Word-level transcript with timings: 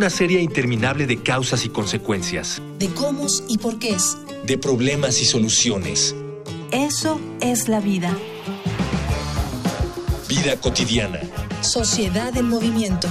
una 0.00 0.08
serie 0.08 0.40
interminable 0.40 1.06
de 1.06 1.22
causas 1.22 1.66
y 1.66 1.68
consecuencias. 1.68 2.62
De 2.78 2.88
cómo 2.88 3.26
y 3.48 3.58
por 3.58 3.78
qué. 3.78 3.98
De 4.46 4.56
problemas 4.56 5.20
y 5.20 5.26
soluciones. 5.26 6.14
Eso 6.72 7.20
es 7.42 7.68
la 7.68 7.80
vida. 7.80 8.16
Vida 10.26 10.56
cotidiana. 10.58 11.20
Sociedad 11.60 12.34
en 12.34 12.48
movimiento. 12.48 13.08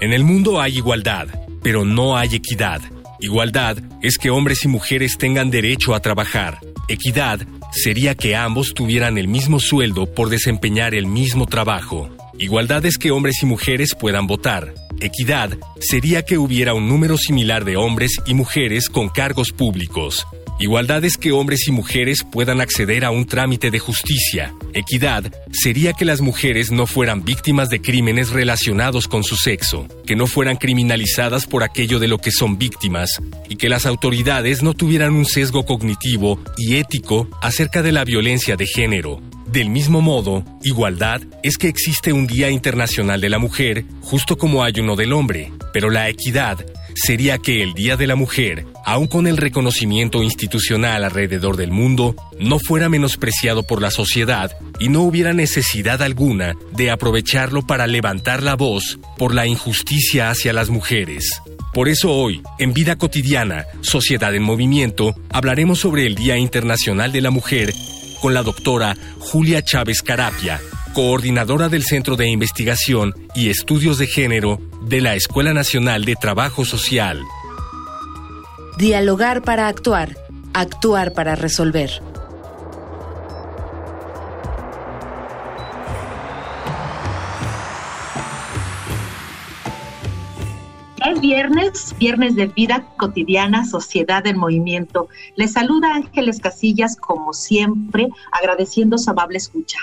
En 0.00 0.14
el 0.14 0.24
mundo 0.24 0.58
hay 0.58 0.78
igualdad, 0.78 1.28
pero 1.62 1.84
no 1.84 2.16
hay 2.16 2.36
equidad. 2.36 2.80
Igualdad 3.22 3.78
es 4.02 4.18
que 4.18 4.30
hombres 4.30 4.64
y 4.64 4.68
mujeres 4.68 5.16
tengan 5.16 5.48
derecho 5.48 5.94
a 5.94 6.00
trabajar. 6.00 6.58
Equidad 6.88 7.46
sería 7.70 8.16
que 8.16 8.34
ambos 8.34 8.74
tuvieran 8.74 9.16
el 9.16 9.28
mismo 9.28 9.60
sueldo 9.60 10.12
por 10.12 10.28
desempeñar 10.28 10.92
el 10.92 11.06
mismo 11.06 11.46
trabajo. 11.46 12.10
Igualdad 12.36 12.84
es 12.84 12.98
que 12.98 13.12
hombres 13.12 13.40
y 13.44 13.46
mujeres 13.46 13.94
puedan 13.94 14.26
votar. 14.26 14.74
Equidad 15.00 15.56
sería 15.78 16.24
que 16.24 16.36
hubiera 16.36 16.74
un 16.74 16.88
número 16.88 17.16
similar 17.16 17.64
de 17.64 17.76
hombres 17.76 18.16
y 18.26 18.34
mujeres 18.34 18.88
con 18.88 19.08
cargos 19.08 19.52
públicos. 19.52 20.26
Igualdad 20.62 21.04
es 21.04 21.16
que 21.16 21.32
hombres 21.32 21.66
y 21.66 21.72
mujeres 21.72 22.22
puedan 22.22 22.60
acceder 22.60 23.04
a 23.04 23.10
un 23.10 23.26
trámite 23.26 23.72
de 23.72 23.80
justicia. 23.80 24.54
Equidad 24.74 25.24
sería 25.50 25.92
que 25.92 26.04
las 26.04 26.20
mujeres 26.20 26.70
no 26.70 26.86
fueran 26.86 27.24
víctimas 27.24 27.68
de 27.68 27.82
crímenes 27.82 28.30
relacionados 28.30 29.08
con 29.08 29.24
su 29.24 29.34
sexo, 29.34 29.88
que 30.06 30.14
no 30.14 30.28
fueran 30.28 30.58
criminalizadas 30.58 31.46
por 31.46 31.64
aquello 31.64 31.98
de 31.98 32.06
lo 32.06 32.18
que 32.18 32.30
son 32.30 32.58
víctimas 32.58 33.20
y 33.48 33.56
que 33.56 33.68
las 33.68 33.86
autoridades 33.86 34.62
no 34.62 34.72
tuvieran 34.72 35.14
un 35.14 35.24
sesgo 35.24 35.66
cognitivo 35.66 36.38
y 36.56 36.76
ético 36.76 37.28
acerca 37.42 37.82
de 37.82 37.90
la 37.90 38.04
violencia 38.04 38.54
de 38.54 38.68
género. 38.68 39.20
Del 39.48 39.68
mismo 39.68 40.00
modo, 40.00 40.44
igualdad 40.62 41.22
es 41.42 41.58
que 41.58 41.66
existe 41.66 42.12
un 42.12 42.28
Día 42.28 42.50
Internacional 42.50 43.20
de 43.20 43.30
la 43.30 43.40
Mujer, 43.40 43.84
justo 44.00 44.38
como 44.38 44.62
hay 44.62 44.74
uno 44.78 44.94
del 44.94 45.12
hombre, 45.12 45.50
pero 45.72 45.90
la 45.90 46.08
equidad 46.08 46.64
sería 46.94 47.38
que 47.38 47.62
el 47.62 47.74
Día 47.74 47.96
de 47.96 48.06
la 48.06 48.16
Mujer, 48.16 48.66
aun 48.84 49.06
con 49.06 49.26
el 49.26 49.36
reconocimiento 49.36 50.22
institucional 50.22 51.04
alrededor 51.04 51.56
del 51.56 51.70
mundo, 51.70 52.16
no 52.38 52.58
fuera 52.58 52.88
menospreciado 52.88 53.62
por 53.62 53.80
la 53.80 53.90
sociedad 53.90 54.56
y 54.80 54.88
no 54.88 55.02
hubiera 55.02 55.32
necesidad 55.32 56.02
alguna 56.02 56.54
de 56.72 56.90
aprovecharlo 56.90 57.66
para 57.66 57.86
levantar 57.86 58.42
la 58.42 58.56
voz 58.56 58.98
por 59.18 59.34
la 59.34 59.46
injusticia 59.46 60.30
hacia 60.30 60.52
las 60.52 60.70
mujeres. 60.70 61.28
Por 61.72 61.88
eso 61.88 62.12
hoy, 62.12 62.42
en 62.58 62.74
Vida 62.74 62.96
Cotidiana, 62.96 63.66
Sociedad 63.80 64.34
en 64.34 64.42
Movimiento, 64.42 65.14
hablaremos 65.30 65.78
sobre 65.78 66.06
el 66.06 66.14
Día 66.14 66.36
Internacional 66.36 67.12
de 67.12 67.22
la 67.22 67.30
Mujer 67.30 67.72
con 68.20 68.34
la 68.34 68.42
doctora 68.42 68.96
Julia 69.18 69.62
Chávez 69.62 70.02
Carapia, 70.02 70.60
coordinadora 70.92 71.68
del 71.68 71.84
Centro 71.84 72.16
de 72.16 72.28
Investigación 72.28 73.14
y 73.34 73.48
Estudios 73.48 73.98
de 73.98 74.06
Género 74.06 74.58
de 74.82 75.00
la 75.00 75.14
Escuela 75.14 75.54
Nacional 75.54 76.04
de 76.04 76.16
Trabajo 76.16 76.64
Social. 76.64 77.22
Dialogar 78.76 79.42
para 79.42 79.68
actuar, 79.68 80.16
actuar 80.52 81.14
para 81.14 81.34
resolver. 81.34 81.90
Es 91.06 91.20
viernes, 91.20 91.94
viernes 91.98 92.36
de 92.36 92.46
vida 92.46 92.86
cotidiana, 92.98 93.64
sociedad 93.64 94.26
en 94.26 94.38
movimiento. 94.38 95.08
Les 95.36 95.52
saluda 95.52 95.94
Ángeles 95.94 96.38
Casillas, 96.38 96.96
como 96.96 97.32
siempre, 97.32 98.08
agradeciendo 98.30 98.98
su 98.98 99.10
amable 99.10 99.38
escucha. 99.38 99.78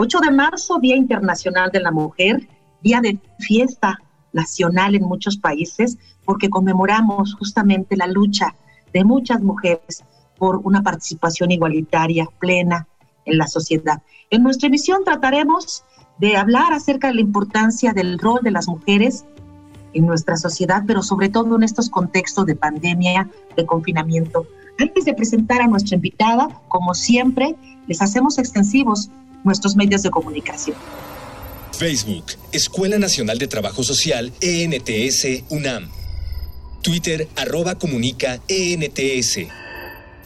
8 0.00 0.20
de 0.20 0.30
marzo, 0.30 0.78
Día 0.78 0.94
Internacional 0.94 1.72
de 1.72 1.80
la 1.80 1.90
Mujer, 1.90 2.48
día 2.84 3.00
de 3.00 3.18
fiesta 3.40 3.98
nacional 4.32 4.94
en 4.94 5.02
muchos 5.02 5.36
países, 5.36 5.98
porque 6.24 6.48
conmemoramos 6.48 7.34
justamente 7.34 7.96
la 7.96 8.06
lucha 8.06 8.54
de 8.92 9.02
muchas 9.02 9.42
mujeres 9.42 10.04
por 10.38 10.58
una 10.58 10.84
participación 10.84 11.50
igualitaria 11.50 12.28
plena 12.38 12.86
en 13.24 13.38
la 13.38 13.48
sociedad. 13.48 14.00
En 14.30 14.44
nuestra 14.44 14.68
emisión 14.68 15.02
trataremos 15.04 15.82
de 16.20 16.36
hablar 16.36 16.72
acerca 16.72 17.08
de 17.08 17.14
la 17.14 17.20
importancia 17.22 17.92
del 17.92 18.20
rol 18.20 18.38
de 18.44 18.52
las 18.52 18.68
mujeres 18.68 19.24
en 19.94 20.06
nuestra 20.06 20.36
sociedad, 20.36 20.84
pero 20.86 21.02
sobre 21.02 21.28
todo 21.28 21.56
en 21.56 21.64
estos 21.64 21.90
contextos 21.90 22.46
de 22.46 22.54
pandemia, 22.54 23.28
de 23.56 23.66
confinamiento. 23.66 24.46
Antes 24.78 25.06
de 25.06 25.14
presentar 25.14 25.60
a 25.60 25.66
nuestra 25.66 25.96
invitada, 25.96 26.48
como 26.68 26.94
siempre, 26.94 27.56
les 27.88 28.00
hacemos 28.00 28.38
extensivos 28.38 29.10
nuestros 29.44 29.76
medios 29.76 30.02
de 30.02 30.10
comunicación. 30.10 30.76
Facebook, 31.78 32.24
Escuela 32.52 32.98
Nacional 32.98 33.38
de 33.38 33.46
Trabajo 33.46 33.84
Social, 33.84 34.32
ENTS, 34.40 35.44
UNAM. 35.48 35.88
Twitter, 36.82 37.28
arroba 37.36 37.76
comunica, 37.76 38.40
ENTS. 38.48 39.46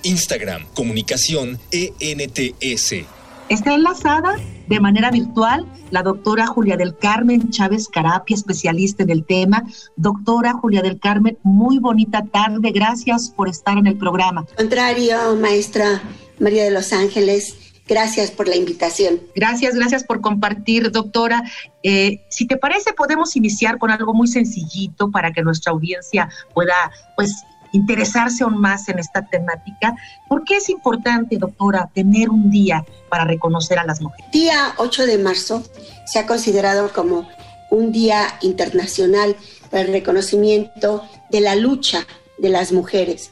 Instagram, 0.02 0.66
comunicación, 0.74 1.58
ENTS. 1.70 3.06
Está 3.48 3.74
enlazada 3.74 4.36
de 4.68 4.80
manera 4.80 5.10
virtual 5.10 5.66
la 5.90 6.02
doctora 6.02 6.46
Julia 6.46 6.78
del 6.78 6.96
Carmen 6.96 7.50
Chávez 7.50 7.86
Carapia, 7.88 8.34
especialista 8.34 9.02
en 9.02 9.10
el 9.10 9.24
tema. 9.24 9.64
Doctora 9.96 10.54
Julia 10.54 10.80
del 10.80 10.98
Carmen, 10.98 11.36
muy 11.42 11.78
bonita 11.78 12.24
tarde. 12.24 12.70
Gracias 12.72 13.28
por 13.28 13.48
estar 13.48 13.76
en 13.76 13.86
el 13.86 13.98
programa. 13.98 14.46
Contrario, 14.56 15.36
maestra 15.38 16.02
María 16.38 16.64
de 16.64 16.70
los 16.70 16.92
Ángeles. 16.94 17.61
Gracias 17.88 18.30
por 18.30 18.48
la 18.48 18.56
invitación. 18.56 19.20
Gracias, 19.34 19.74
gracias 19.74 20.04
por 20.04 20.20
compartir, 20.20 20.90
doctora. 20.92 21.42
Eh, 21.82 22.24
si 22.28 22.46
te 22.46 22.56
parece, 22.56 22.92
podemos 22.92 23.34
iniciar 23.36 23.78
con 23.78 23.90
algo 23.90 24.14
muy 24.14 24.28
sencillito 24.28 25.10
para 25.10 25.32
que 25.32 25.42
nuestra 25.42 25.72
audiencia 25.72 26.28
pueda, 26.54 26.74
pues, 27.16 27.44
interesarse 27.72 28.44
aún 28.44 28.60
más 28.60 28.88
en 28.88 28.98
esta 28.98 29.26
temática. 29.26 29.96
¿Por 30.28 30.44
qué 30.44 30.56
es 30.58 30.68
importante, 30.68 31.38
doctora, 31.38 31.90
tener 31.94 32.30
un 32.30 32.50
día 32.50 32.84
para 33.08 33.24
reconocer 33.24 33.78
a 33.78 33.84
las 33.84 34.00
mujeres? 34.00 34.30
Día 34.30 34.74
8 34.76 35.06
de 35.06 35.18
marzo 35.18 35.62
se 36.06 36.18
ha 36.18 36.26
considerado 36.26 36.92
como 36.92 37.28
un 37.70 37.90
día 37.90 38.36
internacional 38.42 39.34
para 39.70 39.84
el 39.84 39.92
reconocimiento 39.92 41.02
de 41.30 41.40
la 41.40 41.56
lucha 41.56 42.06
de 42.38 42.50
las 42.50 42.72
mujeres. 42.72 43.30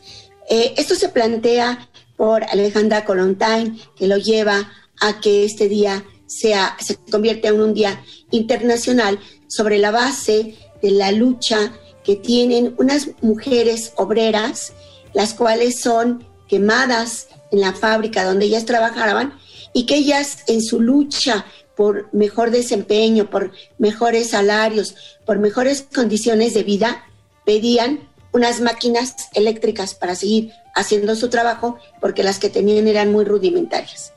Eh, 0.49 0.75
esto 0.78 0.94
se 0.94 1.10
plantea 1.10 1.90
por 2.21 2.45
Alejandra 2.45 3.07
Colontain, 3.07 3.81
que 3.97 4.07
lo 4.07 4.19
lleva 4.19 4.71
a 5.01 5.21
que 5.23 5.47
este 5.47 5.71
día 5.71 6.05
sea, 6.27 6.77
se 6.79 6.97
convierta 6.97 7.49
en 7.49 7.63
un 7.63 7.73
día 7.73 8.05
internacional 8.31 9.19
sobre 9.49 9.79
la 9.79 9.91
base 9.91 10.55
de 10.83 10.91
la 10.91 11.13
lucha 11.13 11.73
que 12.05 12.17
tienen 12.17 12.75
unas 12.77 13.09
mujeres 13.23 13.95
obreras, 13.97 14.75
las 15.15 15.33
cuales 15.33 15.81
son 15.81 16.29
quemadas 16.47 17.29
en 17.53 17.63
la 17.63 17.73
fábrica 17.73 18.23
donde 18.25 18.45
ellas 18.45 18.66
trabajaban 18.66 19.39
y 19.73 19.87
que 19.87 19.97
ellas 19.97 20.41
en 20.47 20.61
su 20.61 20.78
lucha 20.78 21.47
por 21.75 22.13
mejor 22.13 22.51
desempeño, 22.51 23.31
por 23.31 23.51
mejores 23.78 24.28
salarios, 24.28 24.95
por 25.25 25.39
mejores 25.39 25.87
condiciones 25.95 26.53
de 26.53 26.65
vida, 26.65 27.03
pedían 27.47 28.11
unas 28.34 28.61
máquinas 28.61 29.16
eléctricas 29.33 29.95
para 29.95 30.15
seguir 30.15 30.53
haciendo 30.80 31.15
su 31.15 31.28
trabajo 31.28 31.78
porque 32.00 32.22
las 32.22 32.38
que 32.38 32.50
tenían 32.50 32.88
eran 32.88 33.12
muy 33.12 33.24
rudimentarias. 33.24 34.12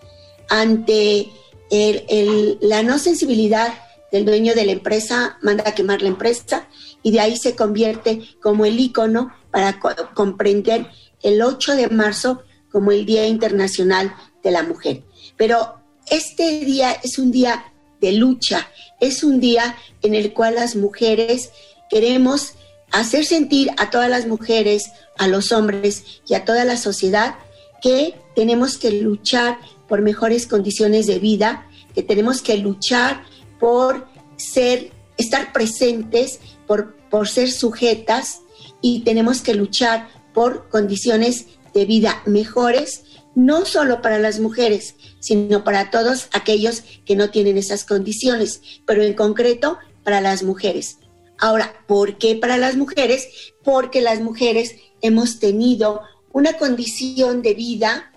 Ante 0.49 1.29
la 2.61 2.83
no 2.83 2.99
sensibilidad 2.99 3.73
del 4.11 4.25
dueño 4.25 4.53
de 4.53 4.65
la 4.65 4.73
empresa, 4.73 5.37
manda 5.41 5.63
a 5.67 5.73
quemar 5.73 6.01
la 6.01 6.09
empresa 6.09 6.67
y 7.01 7.11
de 7.11 7.19
ahí 7.19 7.37
se 7.37 7.55
convierte 7.55 8.21
como 8.41 8.65
el 8.65 8.79
icono 8.79 9.33
para 9.51 9.79
comprender 10.13 10.87
el 11.21 11.41
8 11.41 11.75
de 11.75 11.87
marzo 11.89 12.43
como 12.71 12.91
el 12.91 13.05
Día 13.05 13.27
Internacional 13.27 14.15
de 14.43 14.51
la 14.51 14.63
Mujer. 14.63 15.03
Pero 15.37 15.75
este 16.09 16.59
día 16.65 16.91
es 17.03 17.17
un 17.17 17.31
día 17.31 17.73
de 18.01 18.11
lucha, 18.11 18.69
es 18.99 19.23
un 19.23 19.39
día 19.39 19.75
en 20.01 20.13
el 20.13 20.33
cual 20.33 20.55
las 20.55 20.75
mujeres 20.75 21.51
queremos 21.89 22.53
hacer 22.93 23.25
sentir 23.25 23.71
a 23.77 23.89
todas 23.89 24.09
las 24.09 24.27
mujeres, 24.27 24.91
a 25.17 25.27
los 25.27 25.51
hombres 25.51 26.21
y 26.27 26.35
a 26.35 26.45
toda 26.45 26.63
la 26.63 26.77
sociedad 26.77 27.35
que 27.81 28.15
tenemos 28.35 28.77
que 28.77 28.91
luchar 28.91 29.57
por 29.89 30.01
mejores 30.01 30.47
condiciones 30.47 31.07
de 31.07 31.19
vida, 31.19 31.67
que 31.93 32.03
tenemos 32.03 32.41
que 32.41 32.57
luchar 32.57 33.23
por 33.59 34.07
ser, 34.37 34.91
estar 35.17 35.51
presentes, 35.51 36.39
por, 36.67 36.95
por 37.09 37.27
ser 37.27 37.51
sujetas 37.51 38.41
y 38.81 39.01
tenemos 39.01 39.41
que 39.41 39.55
luchar 39.55 40.07
por 40.33 40.69
condiciones 40.69 41.47
de 41.73 41.85
vida 41.85 42.21
mejores, 42.25 43.03
no 43.35 43.65
solo 43.65 44.03
para 44.03 44.19
las 44.19 44.39
mujeres, 44.39 44.95
sino 45.19 45.63
para 45.63 45.89
todos 45.89 46.27
aquellos 46.31 46.83
que 47.05 47.15
no 47.15 47.31
tienen 47.31 47.57
esas 47.57 47.85
condiciones, 47.85 48.61
pero 48.85 49.01
en 49.01 49.13
concreto 49.13 49.79
para 50.03 50.21
las 50.21 50.43
mujeres. 50.43 50.99
Ahora, 51.39 51.73
¿por 51.87 52.17
qué 52.17 52.35
para 52.35 52.57
las 52.57 52.75
mujeres? 52.75 53.27
Porque 53.63 54.01
las 54.01 54.21
mujeres 54.21 54.75
hemos 55.01 55.39
tenido 55.39 56.01
una 56.31 56.53
condición 56.53 57.41
de 57.41 57.53
vida 57.53 58.11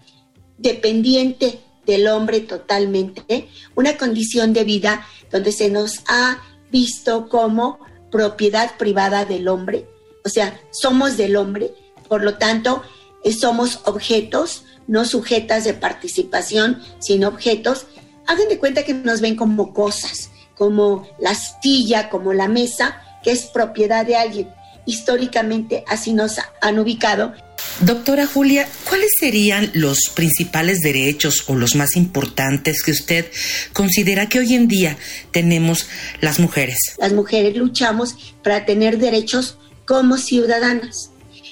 dependiente 0.59 1.61
del 1.87 2.09
hombre 2.09 2.41
totalmente, 2.41 3.49
una 3.75 3.97
condición 3.97 4.53
de 4.53 4.65
vida 4.65 5.07
donde 5.31 5.53
se 5.53 5.71
nos 5.71 6.01
ha 6.09 6.43
visto 6.71 7.29
como 7.29 7.79
propiedad 8.11 8.77
privada 8.77 9.25
del 9.25 9.49
hombre, 9.49 9.87
o 10.25 10.29
sea, 10.29 10.61
somos 10.73 11.17
del 11.17 11.37
hombre, 11.37 11.73
por 12.09 12.25
lo 12.25 12.37
tanto, 12.37 12.83
eh, 13.23 13.33
somos 13.33 13.81
objetos, 13.85 14.65
no 14.89 15.05
sujetas 15.05 15.65
de 15.65 15.75
participación, 15.75 16.83
sino 16.99 17.29
objetos. 17.29 17.87
Hagan 18.27 18.49
de 18.49 18.59
cuenta 18.59 18.85
que 18.85 18.95
nos 18.95 19.21
ven 19.21 19.37
como 19.37 19.73
cosas, 19.73 20.31
como 20.57 21.07
la 21.21 21.35
silla, 21.35 22.11
como 22.11 22.33
la 22.33 22.49
mesa, 22.49 23.01
que 23.27 23.33
es 23.33 23.47
propiedad 23.47 24.07
de 24.07 24.15
alguien. 24.15 24.49
Históricamente 24.85 25.83
así 25.89 26.13
nos 26.13 26.37
han 26.61 26.79
ubicado. 26.79 27.35
Doctora 27.81 28.25
Julia, 28.25 28.69
¿cuáles 28.89 29.11
serían 29.19 29.69
los 29.75 30.11
principales 30.15 30.79
derechos 30.79 31.43
o 31.49 31.57
los 31.57 31.75
más 31.75 31.97
importantes 31.97 32.85
que 32.85 32.93
usted 32.93 33.27
considera 33.73 34.29
que 34.29 34.39
hoy 34.39 34.55
en 34.55 34.69
día 34.69 34.97
tenemos 35.33 35.89
las 36.21 36.39
mujeres? 36.39 36.79
Las 36.99 37.15
mujeres 37.15 37.57
luchamos 37.57 38.15
para 38.45 38.65
tener 38.65 38.99
derechos 38.99 39.59
como 39.87 40.19
ciudadanas, 40.19 41.11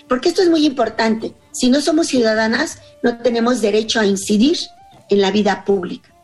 porque 0.08 0.28
esto 0.28 0.42
es 0.42 0.48
muy 0.50 0.64
importante. 0.64 1.34
Si 1.50 1.70
no 1.70 1.80
somos 1.80 2.06
ciudadanas, 2.06 2.78
no 3.02 3.18
tenemos 3.18 3.60
derecho 3.60 3.98
a 3.98 4.06
incidir 4.06 4.58
en 5.10 5.20
la 5.20 5.32
vida 5.32 5.64
pública. 5.64 6.14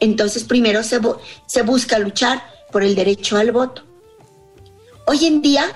Entonces, 0.00 0.44
primero 0.44 0.82
se, 0.82 1.00
se 1.46 1.60
busca 1.60 1.98
luchar 1.98 2.42
por 2.72 2.82
el 2.82 2.94
derecho 2.94 3.36
al 3.36 3.52
voto. 3.52 3.85
Hoy 5.08 5.24
en 5.24 5.40
día, 5.40 5.66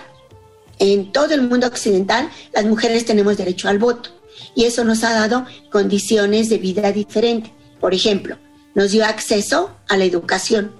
en 0.80 1.12
todo 1.12 1.34
el 1.34 1.42
mundo 1.42 1.68
occidental, 1.68 2.28
las 2.52 2.64
mujeres 2.64 3.04
tenemos 3.04 3.36
derecho 3.36 3.68
al 3.68 3.78
voto 3.78 4.10
y 4.56 4.64
eso 4.64 4.82
nos 4.82 5.04
ha 5.04 5.12
dado 5.12 5.46
condiciones 5.70 6.48
de 6.48 6.58
vida 6.58 6.90
diferentes. 6.90 7.52
Por 7.78 7.94
ejemplo, 7.94 8.38
nos 8.74 8.90
dio 8.90 9.06
acceso 9.06 9.70
a 9.88 9.96
la 9.96 10.04
educación, 10.04 10.72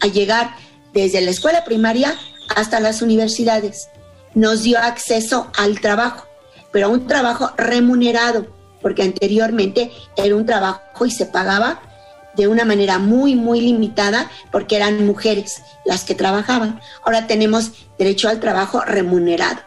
a 0.00 0.08
llegar 0.08 0.54
desde 0.92 1.22
la 1.22 1.30
escuela 1.30 1.64
primaria 1.64 2.14
hasta 2.54 2.80
las 2.80 3.00
universidades. 3.00 3.88
Nos 4.34 4.62
dio 4.62 4.78
acceso 4.78 5.50
al 5.56 5.80
trabajo, 5.80 6.26
pero 6.72 6.88
a 6.88 6.90
un 6.90 7.06
trabajo 7.06 7.50
remunerado, 7.56 8.46
porque 8.82 9.04
anteriormente 9.04 9.90
era 10.18 10.36
un 10.36 10.44
trabajo 10.44 11.06
y 11.06 11.10
se 11.10 11.24
pagaba 11.24 11.80
de 12.36 12.48
una 12.48 12.64
manera 12.64 12.98
muy, 12.98 13.34
muy 13.34 13.60
limitada 13.60 14.30
porque 14.52 14.76
eran 14.76 15.06
mujeres 15.06 15.62
las 15.84 16.04
que 16.04 16.14
trabajaban. 16.14 16.80
Ahora 17.04 17.26
tenemos 17.26 17.72
derecho 17.98 18.28
al 18.28 18.40
trabajo 18.40 18.80
remunerado. 18.80 19.60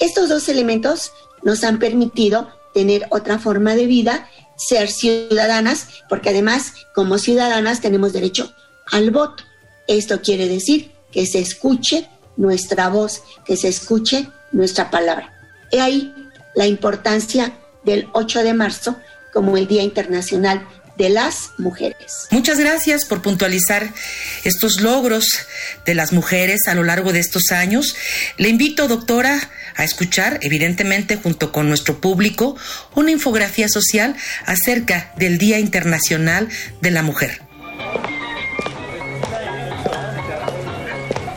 Estos 0.00 0.28
dos 0.28 0.48
elementos 0.48 1.12
nos 1.42 1.64
han 1.64 1.78
permitido 1.78 2.48
tener 2.74 3.06
otra 3.10 3.38
forma 3.38 3.74
de 3.74 3.86
vida, 3.86 4.28
ser 4.56 4.90
ciudadanas, 4.90 5.88
porque 6.08 6.30
además 6.30 6.74
como 6.94 7.18
ciudadanas 7.18 7.80
tenemos 7.80 8.12
derecho 8.12 8.52
al 8.90 9.10
voto. 9.10 9.44
Esto 9.86 10.20
quiere 10.20 10.48
decir 10.48 10.92
que 11.12 11.26
se 11.26 11.38
escuche 11.38 12.08
nuestra 12.36 12.88
voz, 12.88 13.22
que 13.44 13.56
se 13.56 13.68
escuche 13.68 14.28
nuestra 14.52 14.90
palabra. 14.90 15.32
He 15.70 15.80
ahí 15.80 16.14
la 16.54 16.66
importancia 16.66 17.52
del 17.84 18.08
8 18.12 18.42
de 18.42 18.54
marzo 18.54 18.96
como 19.32 19.56
el 19.56 19.66
Día 19.66 19.82
Internacional 19.82 20.66
de 20.96 21.08
las 21.10 21.50
mujeres. 21.58 22.28
Muchas 22.30 22.58
gracias 22.58 23.04
por 23.04 23.22
puntualizar 23.22 23.92
estos 24.44 24.80
logros 24.80 25.26
de 25.84 25.94
las 25.94 26.12
mujeres 26.12 26.60
a 26.66 26.74
lo 26.74 26.82
largo 26.82 27.12
de 27.12 27.20
estos 27.20 27.50
años. 27.52 27.96
Le 28.36 28.48
invito, 28.48 28.88
doctora, 28.88 29.50
a 29.76 29.84
escuchar, 29.84 30.38
evidentemente, 30.42 31.16
junto 31.16 31.52
con 31.52 31.68
nuestro 31.68 32.00
público, 32.00 32.56
una 32.94 33.10
infografía 33.10 33.68
social 33.68 34.16
acerca 34.46 35.12
del 35.16 35.38
Día 35.38 35.58
Internacional 35.58 36.48
de 36.80 36.90
la 36.90 37.02
Mujer. 37.02 37.42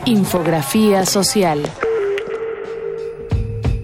Infografía 0.06 1.04
social. 1.04 1.70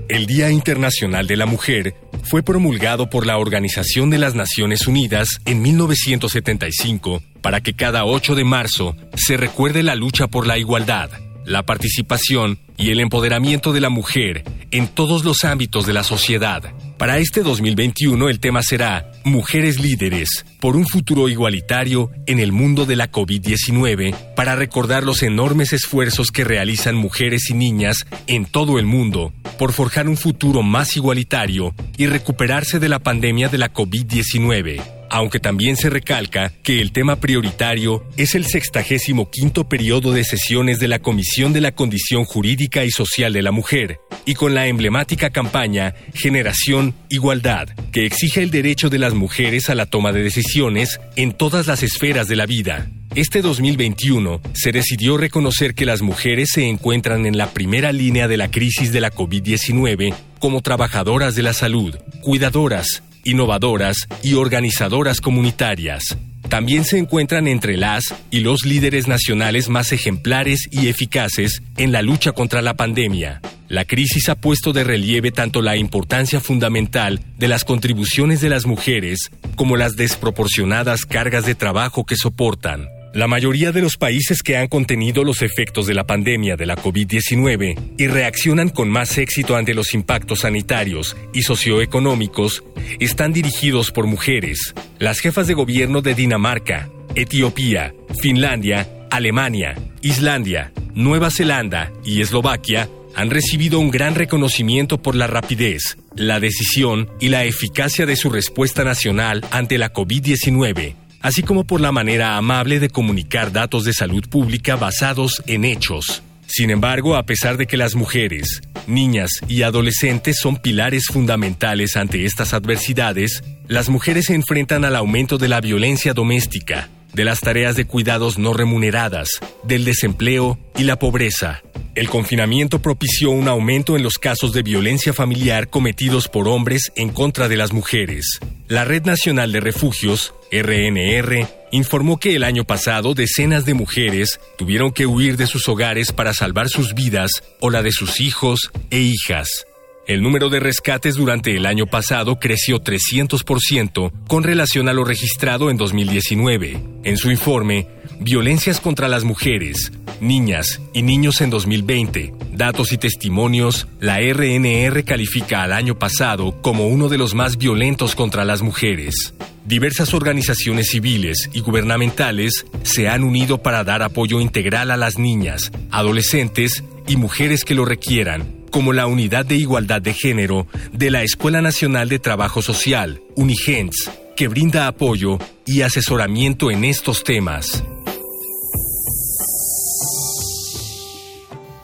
El 0.09 0.27
Día 0.27 0.51
Internacional 0.51 1.27
de 1.27 1.37
la 1.37 1.47
Mujer 1.47 1.97
fue 2.23 2.45
promulgado 2.45 3.11
por 3.11 3.27
la 3.27 3.39
Organización 3.39 4.09
de 4.09 4.19
las 4.19 4.37
Naciones 4.37 4.87
Unidas 4.87 5.41
en 5.45 5.63
1975 5.63 7.23
para 7.43 7.61
que 7.61 7.75
cada 7.75 8.05
8 8.05 8.37
de 8.37 8.45
marzo 8.45 8.95
se 9.17 9.37
recuerde 9.37 9.83
la 9.83 9.97
lucha 9.97 10.29
por 10.29 10.47
la 10.47 10.59
igualdad, 10.59 11.11
la 11.45 11.65
participación 11.65 12.61
y 12.77 12.91
el 12.91 13.01
empoderamiento 13.01 13.73
de 13.73 13.81
la 13.81 13.91
mujer 13.91 14.45
en 14.71 14.87
todos 14.87 15.25
los 15.25 15.45
ámbitos 15.45 15.87
de 15.87 15.93
la 15.95 16.05
sociedad. 16.05 16.73
Para 16.99 17.19
este 17.19 17.43
2021 17.43 18.31
el 18.31 18.41
tema 18.41 18.63
será 18.63 19.13
Mujeres 19.23 19.79
líderes 19.79 20.47
por 20.61 20.77
un 20.77 20.87
futuro 20.87 21.29
igualitario 21.29 22.11
en 22.27 22.39
el 22.39 22.53
mundo 22.53 22.87
de 22.87 22.97
la 22.97 23.11
COVID-19 23.11 24.35
para 24.35 24.57
recordar 24.57 25.05
los 25.05 25.23
enormes 25.23 25.75
esfuerzos 25.75 26.31
que 26.31 26.45
realizan 26.45 26.95
mujeres 26.95 27.51
y 27.51 27.55
niñas 27.55 28.07
en 28.27 28.47
todo 28.47 28.79
el 28.79 28.87
mundo 28.87 29.35
por 29.59 29.73
forjar 29.73 30.09
un 30.09 30.17
futuro 30.17 30.63
más 30.63 30.97
igualitario 30.97 31.75
y 31.99 32.07
recuperarse 32.07 32.79
de 32.79 32.89
la 32.89 32.99
pandemia 32.99 33.49
de 33.49 33.59
la 33.59 33.73
COVID-19 33.73 34.96
aunque 35.11 35.41
también 35.41 35.77
se 35.77 35.91
recalca 35.91 36.53
que 36.63 36.81
el 36.81 36.93
tema 36.93 37.17
prioritario 37.17 38.05
es 38.17 38.35
el 38.35 38.47
sextagésimo 38.47 39.31
quinto 39.31 39.69
periodo 39.69 40.13
de 40.13 40.25
sesiones 40.25 40.79
de 40.79 40.89
la 40.89 40.99
Comisión 40.99 41.53
de 41.53 41.61
la 41.61 41.73
Condición 41.73 42.25
Jurídica 42.25 42.85
y 42.85 42.91
Social 42.91 43.33
de 43.33 43.43
la 43.43 43.53
Mujer, 43.53 43.99
y 44.25 44.35
con 44.35 44.55
la 44.55 44.67
emblemática 44.67 45.31
campaña 45.31 45.95
Generación 46.15 46.95
Igualdad, 47.09 47.69
que 47.93 48.07
exige 48.07 48.43
el 48.43 48.51
derecho 48.51 48.91
de 48.91 48.99
las 48.99 49.15
mujeres 49.15 49.71
a 49.71 49.75
la 49.75 49.87
toma 49.87 50.13
de 50.13 50.23
decisiones 50.23 51.01
en 51.17 51.33
todas 51.33 51.67
las 51.67 51.83
esferas 51.83 52.29
de 52.29 52.37
la 52.37 52.47
vida. 52.47 52.89
Este 53.15 53.41
2021 53.41 54.43
se 54.53 54.73
decidió 54.73 55.17
reconocer 55.17 55.75
que 55.75 55.87
las 55.87 56.03
mujeres 56.03 56.51
se 56.53 56.69
encuentran 56.69 57.25
en 57.25 57.39
la 57.39 57.51
primera 57.53 57.91
línea 57.91 58.29
de 58.29 58.37
la 58.37 58.51
crisis 58.51 58.93
de 58.93 59.01
la 59.01 59.11
COVID-19 59.11 60.15
como 60.39 60.61
trabajadoras 60.61 61.35
de 61.35 61.43
la 61.43 61.55
salud, 61.55 61.97
cuidadoras, 62.21 63.03
innovadoras 63.27 64.09
y 64.23 64.35
organizadoras 64.35 65.21
comunitarias. 65.21 66.17
También 66.49 66.85
se 66.85 66.99
encuentran 66.99 67.49
entre 67.49 67.77
las 67.77 68.15
y 68.31 68.41
los 68.41 68.65
líderes 68.65 69.09
nacionales 69.09 69.69
más 69.69 69.93
ejemplares 69.93 70.69
y 70.71 70.89
eficaces 70.89 71.63
en 71.77 71.93
la 71.93 72.03
lucha 72.03 72.33
contra 72.33 72.63
la 72.63 72.75
pandemia. 72.75 73.41
La 73.69 73.85
crisis 73.85 74.29
ha 74.29 74.37
puesto 74.37 74.73
de 74.73 74.85
relieve 74.85 75.33
tanto 75.33 75.61
la 75.61 75.77
importancia 75.77 76.41
fundamental 76.41 77.21
de 77.37 77.49
las 77.49 77.65
contribuciones 77.65 78.41
de 78.41 78.49
las 78.49 78.65
mujeres 78.65 79.31
como 79.57 79.77
las 79.77 79.97
desproporcionadas 79.97 81.05
cargas 81.05 81.45
de 81.47 81.57
trabajo 81.57 82.05
que 82.05 82.17
soportan. 82.17 82.96
La 83.17 83.29
mayoría 83.29 83.73
de 83.73 83.81
los 83.81 83.97
países 83.97 84.43
que 84.43 84.59
han 84.59 84.67
contenido 84.67 85.25
los 85.25 85.41
efectos 85.41 85.87
de 85.87 85.95
la 85.95 86.07
pandemia 86.07 86.55
de 86.57 86.67
la 86.67 86.77
COVID-19 86.77 87.95
y 87.97 88.09
reaccionan 88.09 88.69
con 88.69 88.91
más 88.91 89.17
éxito 89.17 89.57
ante 89.57 89.73
los 89.73 89.95
impactos 89.95 90.41
sanitarios 90.41 91.17
y 91.33 91.41
socioeconómicos 91.41 92.63
están 93.01 93.33
dirigidos 93.33 93.91
por 93.91 94.07
mujeres. 94.07 94.75
Las 94.99 95.21
jefas 95.21 95.47
de 95.47 95.55
gobierno 95.55 96.03
de 96.03 96.15
Dinamarca, 96.15 96.91
Etiopía, 97.15 97.95
Finlandia, 98.21 98.87
Alemania, 99.11 99.77
Islandia, 100.03 100.75
Nueva 100.95 101.31
Zelanda 101.31 101.91
y 102.05 102.21
Eslovaquia 102.21 102.91
han 103.15 103.31
recibido 103.31 103.81
un 103.81 103.91
gran 103.91 104.15
reconocimiento 104.15 105.01
por 105.01 105.15
la 105.15 105.27
rapidez, 105.27 105.97
la 106.17 106.39
decisión 106.39 107.09
y 107.19 107.31
la 107.31 107.45
eficacia 107.45 108.05
de 108.05 108.17
su 108.17 108.29
respuesta 108.29 108.85
nacional 108.85 109.43
ante 109.53 109.79
la 109.79 109.95
COVID-19 109.95 111.06
así 111.21 111.43
como 111.43 111.65
por 111.65 111.81
la 111.81 111.93
manera 111.93 112.37
amable 112.37 112.81
de 112.81 112.89
comunicar 112.89 113.53
datos 113.53 113.85
de 113.85 113.93
salud 113.93 114.29
pública 114.29 114.77
basados 114.77 115.43
en 115.47 115.65
hechos. 115.65 116.23
Sin 116.47 116.71
embargo, 116.71 117.17
a 117.17 117.27
pesar 117.27 117.57
de 117.57 117.67
que 117.67 117.77
las 117.77 117.95
mujeres, 117.95 118.63
niñas 118.87 119.31
y 119.49 119.63
adolescentes 119.63 120.39
son 120.39 120.57
pilares 120.57 121.07
fundamentales 121.13 121.97
ante 121.97 122.25
estas 122.25 122.55
adversidades, 122.55 123.43
las 123.67 123.89
mujeres 123.89 124.27
se 124.27 124.35
enfrentan 124.35 124.85
al 124.85 124.95
aumento 124.95 125.39
de 125.39 125.49
la 125.49 125.61
violencia 125.61 126.15
doméstica, 126.15 126.89
de 127.17 127.25
las 127.25 127.41
tareas 127.41 127.77
de 127.77 127.87
cuidados 127.87 128.39
no 128.39 128.53
remuneradas, 128.53 129.41
del 129.65 129.87
desempleo 129.87 130.59
y 130.77 130.85
la 130.85 130.99
pobreza. 130.99 131.63
El 131.95 132.11
confinamiento 132.11 132.83
propició 132.83 133.31
un 133.31 133.49
aumento 133.49 133.97
en 133.97 134.03
los 134.03 134.19
casos 134.19 134.53
de 134.53 134.63
violencia 134.63 135.15
familiar 135.15 135.71
cometidos 135.71 136.29
por 136.29 136.47
hombres 136.47 136.93
en 136.95 137.09
contra 137.09 137.49
de 137.49 137.57
las 137.57 137.73
mujeres. 137.73 138.39
La 138.69 138.85
Red 138.85 139.05
Nacional 139.07 139.51
de 139.51 139.61
Refugios, 139.61 140.35
RNR, 140.53 141.49
informó 141.73 142.21
que 142.21 142.37
el 142.37 142.45
año 142.45 142.65
pasado 142.65 143.15
decenas 143.15 143.65
de 143.65 143.73
mujeres 143.73 144.39
tuvieron 144.59 144.93
que 144.93 145.07
huir 145.07 145.39
de 145.39 145.47
sus 145.47 145.67
hogares 145.69 146.13
para 146.13 146.35
salvar 146.35 146.69
sus 146.69 146.93
vidas 146.93 147.31
o 147.61 147.71
la 147.71 147.83
de 147.83 147.93
sus 147.93 148.21
hijos 148.21 148.71
e 148.91 148.99
hijas. 148.99 149.67
El 150.07 150.23
número 150.23 150.51
de 150.51 150.61
rescates 150.61 151.17
durante 151.17 151.57
el 151.57 151.67
año 151.67 151.87
pasado 151.87 152.39
creció 152.39 152.79
300% 152.79 154.13
con 154.29 154.45
relación 154.45 154.89
a 154.89 154.93
lo 154.93 155.03
registrado 155.05 155.69
en 155.69 155.77
2019. 155.77 156.81
En 157.03 157.17
su 157.17 157.33
informe, 157.33 157.89
Violencias 158.21 158.81
contra 158.81 159.09
las 159.09 159.25
mujeres, 159.25 159.93
niñas 160.21 160.81
y 160.95 161.03
niños 161.03 161.41
en 161.43 161.51
2020, 161.51 162.33
datos 162.53 162.93
y 162.93 162.99
testimonios, 162.99 163.89
la 164.01 164.21
RNR 164.21 165.05
califica 165.05 165.63
al 165.63 165.73
año 165.73 165.99
pasado 165.99 166.63
como 166.63 166.87
uno 166.87 167.09
de 167.09 167.19
los 167.19 167.35
más 167.35 167.59
violentos 167.59 168.15
contra 168.15 168.45
las 168.45 168.63
mujeres. 168.63 169.35
Diversas 169.67 170.15
organizaciones 170.15 170.89
civiles 170.89 171.51
y 171.53 171.61
gubernamentales 171.61 172.65
se 172.85 173.09
han 173.09 173.23
unido 173.23 173.59
para 173.59 173.85
dar 173.85 174.03
apoyo 174.03 174.41
integral 174.41 174.93
a 174.93 174.97
las 174.97 175.19
niñas, 175.19 175.73
adolescentes 175.91 176.85
y 177.07 177.17
mujeres 177.17 177.65
que 177.65 177.75
lo 177.75 177.85
requieran 177.85 178.56
como 178.77 178.93
la 178.93 179.07
Unidad 179.07 179.47
de 179.47 179.57
Igualdad 179.57 180.03
de 180.03 180.13
Género 180.13 180.67
de 180.93 181.09
la 181.11 181.23
Escuela 181.23 181.63
Nacional 181.63 182.11
de 182.11 182.19
Trabajo 182.19 182.61
Social, 182.61 183.23
Unigents, 183.35 184.11
que 184.37 184.49
brinda 184.49 184.87
apoyo 184.87 185.39
y 185.65 185.81
asesoramiento 185.81 186.71
en 186.71 186.85
estos 186.85 187.25
temas. 187.25 187.83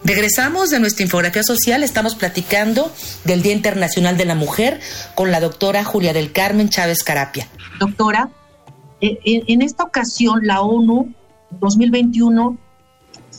Regresamos 0.05 0.69
de 0.69 0.81
nuestra 0.81 1.05
infografía 1.05 1.43
social, 1.43 1.83
estamos 1.83 2.15
platicando 2.15 2.93
del 3.25 3.41
Día 3.41 3.55
Internacional 3.55 4.19
de 4.19 4.27
la 4.27 4.35
Mujer 4.35 4.79
con 5.15 5.31
la 5.31 5.41
doctora 5.41 5.85
Julia 5.85 6.13
del 6.13 6.31
Carmen 6.31 6.69
Chávez 6.69 7.03
Carapia. 7.05 7.49
Doctora, 7.81 8.29
eh, 9.01 9.19
en 9.25 9.63
esta 9.63 9.85
ocasión 9.85 10.41
la 10.43 10.61
ONU 10.61 11.11
2021 11.53 12.59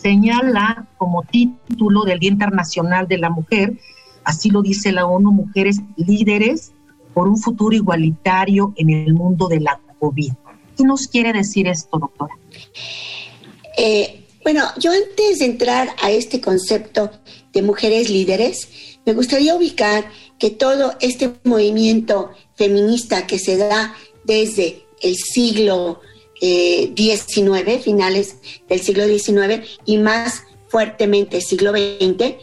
señala 0.03 0.87
como 0.97 1.23
título 1.23 2.03
del 2.03 2.19
Día 2.19 2.31
Internacional 2.31 3.07
de 3.07 3.17
la 3.17 3.29
Mujer, 3.29 3.79
así 4.25 4.49
lo 4.49 4.61
dice 4.61 4.91
la 4.91 5.05
ONU, 5.05 5.31
Mujeres 5.31 5.79
Líderes 5.95 6.73
por 7.13 7.27
un 7.27 7.37
futuro 7.37 7.75
igualitario 7.75 8.73
en 8.75 8.89
el 8.89 9.13
mundo 9.13 9.47
de 9.47 9.61
la 9.61 9.79
COVID. 9.99 10.33
¿Qué 10.75 10.83
nos 10.83 11.07
quiere 11.07 11.31
decir 11.31 11.67
esto, 11.67 11.99
doctora? 11.99 12.35
Eh, 13.77 14.25
bueno, 14.43 14.63
yo 14.77 14.91
antes 14.91 15.39
de 15.39 15.45
entrar 15.45 15.89
a 16.01 16.11
este 16.11 16.41
concepto 16.41 17.09
de 17.53 17.61
mujeres 17.61 18.09
líderes, 18.09 18.99
me 19.05 19.13
gustaría 19.13 19.55
ubicar 19.55 20.05
que 20.37 20.49
todo 20.49 20.95
este 20.99 21.33
movimiento 21.43 22.31
feminista 22.55 23.25
que 23.25 23.39
se 23.39 23.57
da 23.57 23.93
desde 24.25 24.83
el 25.01 25.15
siglo 25.15 26.01
XIX, 26.43 27.81
finales 27.81 28.35
del 28.67 28.81
siglo 28.81 29.05
XIX 29.05 29.65
y 29.85 29.97
más 29.97 30.43
fuertemente 30.67 31.39
siglo 31.39 31.71
XX, 31.71 32.35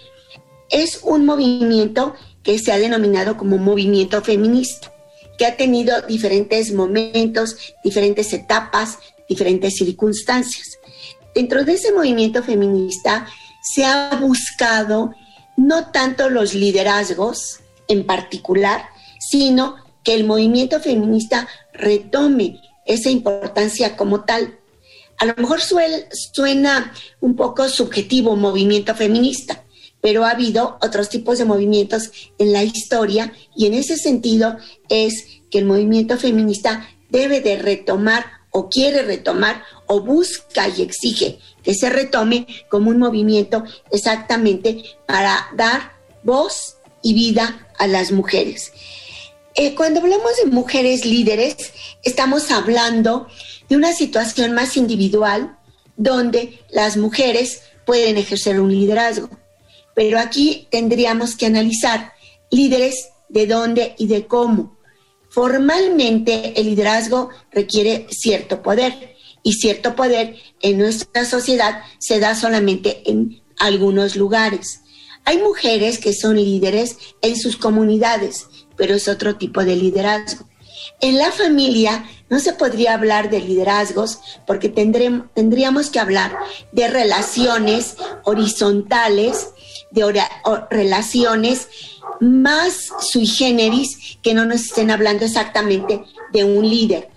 es 0.71 1.01
un 1.03 1.27
movimiento 1.27 2.15
que 2.43 2.59
se 2.59 2.73
ha 2.73 2.79
denominado 2.79 3.37
como 3.37 3.59
movimiento 3.59 4.23
feminista, 4.23 4.93
que 5.37 5.47
ha 5.47 5.57
tenido 5.57 6.01
diferentes 6.03 6.73
momentos, 6.73 7.57
diferentes 7.85 8.33
etapas, 8.33 8.99
diferentes 9.29 9.75
circunstancias. 9.75 10.79
Dentro 11.35 11.65
de 11.65 11.75
ese 11.75 11.93
movimiento 11.93 12.43
feminista 12.43 13.27
se 13.63 13.85
ha 13.85 14.17
buscado 14.21 15.13
no 15.57 15.91
tanto 15.91 16.31
los 16.31 16.55
liderazgos 16.55 17.61
en 17.89 18.07
particular, 18.07 18.87
sino 19.19 19.77
que 20.03 20.15
el 20.15 20.25
movimiento 20.25 20.81
feminista 20.81 21.47
retome 21.75 22.61
esa 22.87 23.11
importancia 23.11 23.97
como 23.97 24.25
tal. 24.25 24.59
A 25.19 25.27
lo 25.27 25.35
mejor 25.37 25.61
suena 25.61 26.93
un 27.21 27.37
poco 27.37 27.69
subjetivo 27.69 28.37
movimiento 28.37 28.95
feminista, 28.95 29.65
pero 30.01 30.25
ha 30.25 30.31
habido 30.31 30.79
otros 30.81 31.09
tipos 31.09 31.39
de 31.39 31.45
movimientos 31.45 32.11
en 32.39 32.53
la 32.53 32.63
historia 32.63 33.33
y 33.55 33.67
en 33.67 33.75
ese 33.75 33.97
sentido 33.97 34.57
es 34.89 35.27
que 35.51 35.59
el 35.59 35.67
movimiento 35.67 36.17
feminista 36.17 36.89
debe 37.11 37.41
de 37.41 37.57
retomar 37.57 38.25
o 38.51 38.69
quiere 38.69 39.03
retomar 39.03 39.63
o 39.87 40.01
busca 40.01 40.69
y 40.69 40.83
exige 40.83 41.39
que 41.63 41.75
se 41.75 41.91
retome 41.91 42.47
como 42.69 42.91
un 42.91 42.99
movimiento 42.99 43.65
exactamente 43.91 44.85
para 45.07 45.49
dar 45.57 45.93
voz 46.23 46.77
y 47.03 47.15
vida 47.15 47.69
a 47.79 47.87
las 47.87 48.13
mujeres. 48.13 48.73
Eh, 49.55 49.75
cuando 49.75 50.01
hablamos 50.01 50.37
de 50.37 50.51
mujeres 50.51 51.05
líderes, 51.05 51.57
estamos 52.05 52.51
hablando 52.51 53.27
de 53.69 53.77
una 53.77 53.93
situación 53.93 54.53
más 54.53 54.77
individual 54.77 55.59
donde 55.97 56.61
las 56.71 56.97
mujeres 56.97 57.63
pueden 57.85 58.17
ejercer 58.17 58.61
un 58.61 58.71
liderazgo. 58.71 59.29
Pero 59.95 60.19
aquí 60.19 60.69
tendríamos 60.71 61.37
que 61.37 61.47
analizar 61.47 62.13
líderes 62.51 63.09
de 63.29 63.47
dónde 63.47 63.95
y 63.99 64.07
de 64.07 64.27
cómo. 64.27 64.79
Formalmente 65.31 66.59
el 66.61 66.67
liderazgo 66.67 67.31
requiere 67.51 68.07
cierto 68.11 68.63
poder 68.63 69.17
y 69.43 69.55
cierto 69.55 69.97
poder 69.97 70.37
en 70.61 70.79
nuestra 70.79 71.25
sociedad 71.25 71.83
se 71.99 72.21
da 72.21 72.35
solamente 72.35 73.03
en 73.11 73.43
algunos 73.59 74.17
lugares. 74.17 74.81
Hay 75.25 75.39
mujeres 75.39 75.99
que 75.99 76.15
son 76.15 76.37
líderes 76.37 76.97
en 77.23 77.37
sus 77.37 77.57
comunidades, 77.57 78.47
pero 78.81 78.95
es 78.95 79.09
otro 79.09 79.37
tipo 79.37 79.63
de 79.63 79.77
liderazgo. 79.77 80.47
En 81.03 81.19
la 81.19 81.31
familia 81.33 82.03
no 82.31 82.39
se 82.39 82.55
podría 82.55 82.95
hablar 82.95 83.29
de 83.29 83.39
liderazgos 83.41 84.21
porque 84.47 84.71
tendríamos 84.71 85.91
que 85.91 86.01
hablar 86.01 86.35
de 86.73 86.89
relaciones 86.89 87.97
horizontales, 88.25 89.49
de 89.91 90.25
relaciones 90.71 91.69
más 92.21 92.89
sui 93.01 93.27
generis 93.27 94.19
que 94.23 94.33
no 94.33 94.47
nos 94.47 94.63
estén 94.63 94.91
hablando 94.91 95.27
exactamente 95.27 96.03
de 96.33 96.45
un 96.45 96.67
líder. 96.67 97.11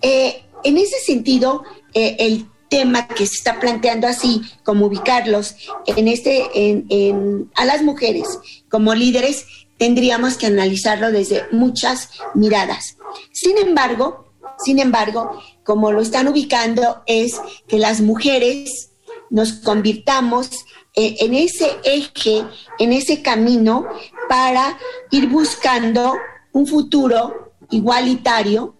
Eh, 0.00 0.44
en 0.64 0.78
ese 0.78 0.98
sentido, 0.98 1.62
eh, 1.92 2.16
el 2.20 2.46
tema 2.70 3.06
que 3.06 3.26
se 3.26 3.34
está 3.34 3.60
planteando 3.60 4.06
así, 4.06 4.40
como 4.64 4.86
ubicarlos 4.86 5.56
en 5.84 6.08
este, 6.08 6.42
en, 6.54 7.50
a 7.54 7.66
las 7.66 7.82
mujeres 7.82 8.26
como 8.70 8.94
líderes, 8.94 9.44
tendríamos 9.78 10.36
que 10.36 10.46
analizarlo 10.46 11.10
desde 11.10 11.44
muchas 11.52 12.10
miradas. 12.34 12.96
Sin 13.32 13.58
embargo, 13.58 14.32
sin 14.58 14.78
embargo, 14.78 15.40
como 15.64 15.92
lo 15.92 16.00
están 16.00 16.28
ubicando 16.28 17.02
es 17.06 17.40
que 17.68 17.78
las 17.78 18.00
mujeres 18.00 18.90
nos 19.28 19.52
convirtamos 19.52 20.50
en 20.94 21.34
ese 21.34 21.70
eje, 21.84 22.44
en 22.78 22.92
ese 22.92 23.20
camino 23.20 23.86
para 24.28 24.78
ir 25.10 25.28
buscando 25.28 26.14
un 26.52 26.66
futuro 26.66 27.52
igualitario, 27.70 28.76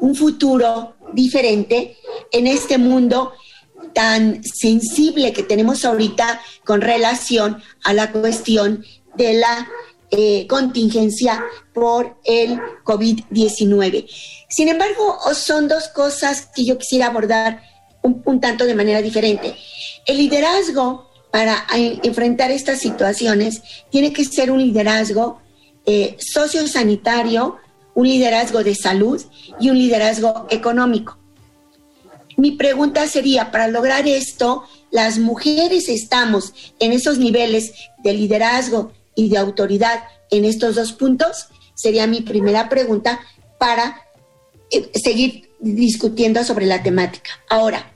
un 0.00 0.14
futuro 0.14 0.94
diferente 1.12 1.96
en 2.30 2.46
este 2.46 2.78
mundo 2.78 3.32
tan 3.92 4.44
sensible 4.44 5.32
que 5.32 5.42
tenemos 5.42 5.84
ahorita 5.84 6.40
con 6.64 6.80
relación 6.80 7.60
a 7.82 7.92
la 7.92 8.12
cuestión 8.12 8.84
de 9.16 9.34
la 9.34 9.68
eh, 10.10 10.46
contingencia 10.46 11.44
por 11.74 12.16
el 12.24 12.58
COVID-19. 12.84 14.08
Sin 14.48 14.68
embargo, 14.68 15.18
son 15.34 15.68
dos 15.68 15.88
cosas 15.88 16.48
que 16.54 16.64
yo 16.64 16.78
quisiera 16.78 17.08
abordar 17.08 17.62
un, 18.02 18.40
tanto 18.40 18.64
de 18.64 18.74
manera 18.74 19.02
diferente. 19.02 19.54
El 20.06 20.16
liderazgo 20.16 21.10
para 21.30 21.66
enfrentar 22.02 22.50
estas 22.50 22.80
situaciones 22.80 23.60
tiene 23.90 24.12
que 24.14 24.24
ser 24.24 24.50
un 24.50 24.62
liderazgo 24.62 25.42
eh, 25.84 26.16
sociosanitario, 26.18 27.56
un 27.94 28.08
liderazgo 28.08 28.64
de 28.64 28.74
salud 28.74 29.22
y 29.60 29.68
un 29.68 29.78
liderazgo 29.78 30.46
económico. 30.48 31.18
Mi 32.38 32.52
pregunta 32.52 33.06
sería, 33.08 33.50
para 33.50 33.68
lograr 33.68 34.06
esto, 34.06 34.62
las 34.90 35.18
mujeres 35.18 35.88
estamos 35.88 36.54
en 36.78 36.92
esos 36.92 37.18
niveles 37.18 37.72
de 38.02 38.14
liderazgo 38.14 38.92
y 39.18 39.28
de 39.28 39.36
autoridad 39.36 40.04
en 40.30 40.44
estos 40.44 40.76
dos 40.76 40.92
puntos? 40.92 41.48
Sería 41.74 42.06
mi 42.06 42.20
primera 42.20 42.68
pregunta 42.68 43.20
para 43.58 44.00
eh, 44.70 44.90
seguir 44.94 45.50
discutiendo 45.58 46.44
sobre 46.44 46.66
la 46.66 46.84
temática. 46.84 47.30
Ahora, 47.50 47.92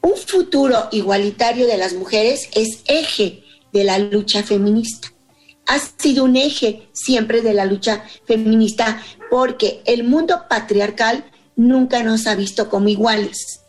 un 0.00 0.16
futuro 0.16 0.88
igualitario 0.90 1.66
de 1.66 1.76
las 1.76 1.92
mujeres 1.92 2.48
es 2.54 2.80
eje 2.86 3.44
de 3.74 3.84
la 3.84 3.98
lucha 3.98 4.42
feminista. 4.42 5.12
Ha 5.66 5.78
sido 5.78 6.24
un 6.24 6.36
eje 6.36 6.88
siempre 6.92 7.42
de 7.42 7.52
la 7.52 7.66
lucha 7.66 8.04
feminista 8.26 9.02
porque 9.30 9.82
el 9.84 10.04
mundo 10.04 10.44
patriarcal 10.48 11.26
nunca 11.56 12.02
nos 12.02 12.26
ha 12.26 12.34
visto 12.34 12.70
como 12.70 12.88
iguales. 12.88 13.60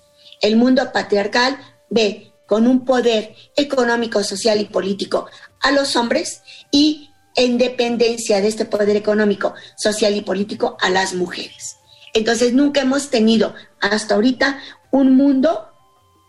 El 0.42 0.56
mundo 0.56 0.92
patriarcal 0.94 1.58
ve 1.90 2.32
con 2.48 2.68
un 2.68 2.86
poder 2.86 3.36
económico, 3.56 4.24
social 4.24 4.60
y 4.60 4.66
político 4.66 5.28
a 5.62 5.72
los 5.72 5.96
hombres 5.96 6.42
y 6.72 7.10
en 7.36 7.58
dependencia 7.58 8.42
de 8.42 8.48
este 8.48 8.66
poder 8.66 8.96
económico, 8.96 9.54
social 9.78 10.16
y 10.16 10.22
político 10.22 10.78
a 10.80 10.90
las 10.90 11.14
mujeres. 11.14 11.78
Entonces 12.14 12.54
nunca 12.54 12.82
hemos 12.82 13.10
tenido 13.10 13.54
hasta 13.82 14.16
ahorita 14.16 14.60
un 14.92 15.16
mundo 15.16 15.68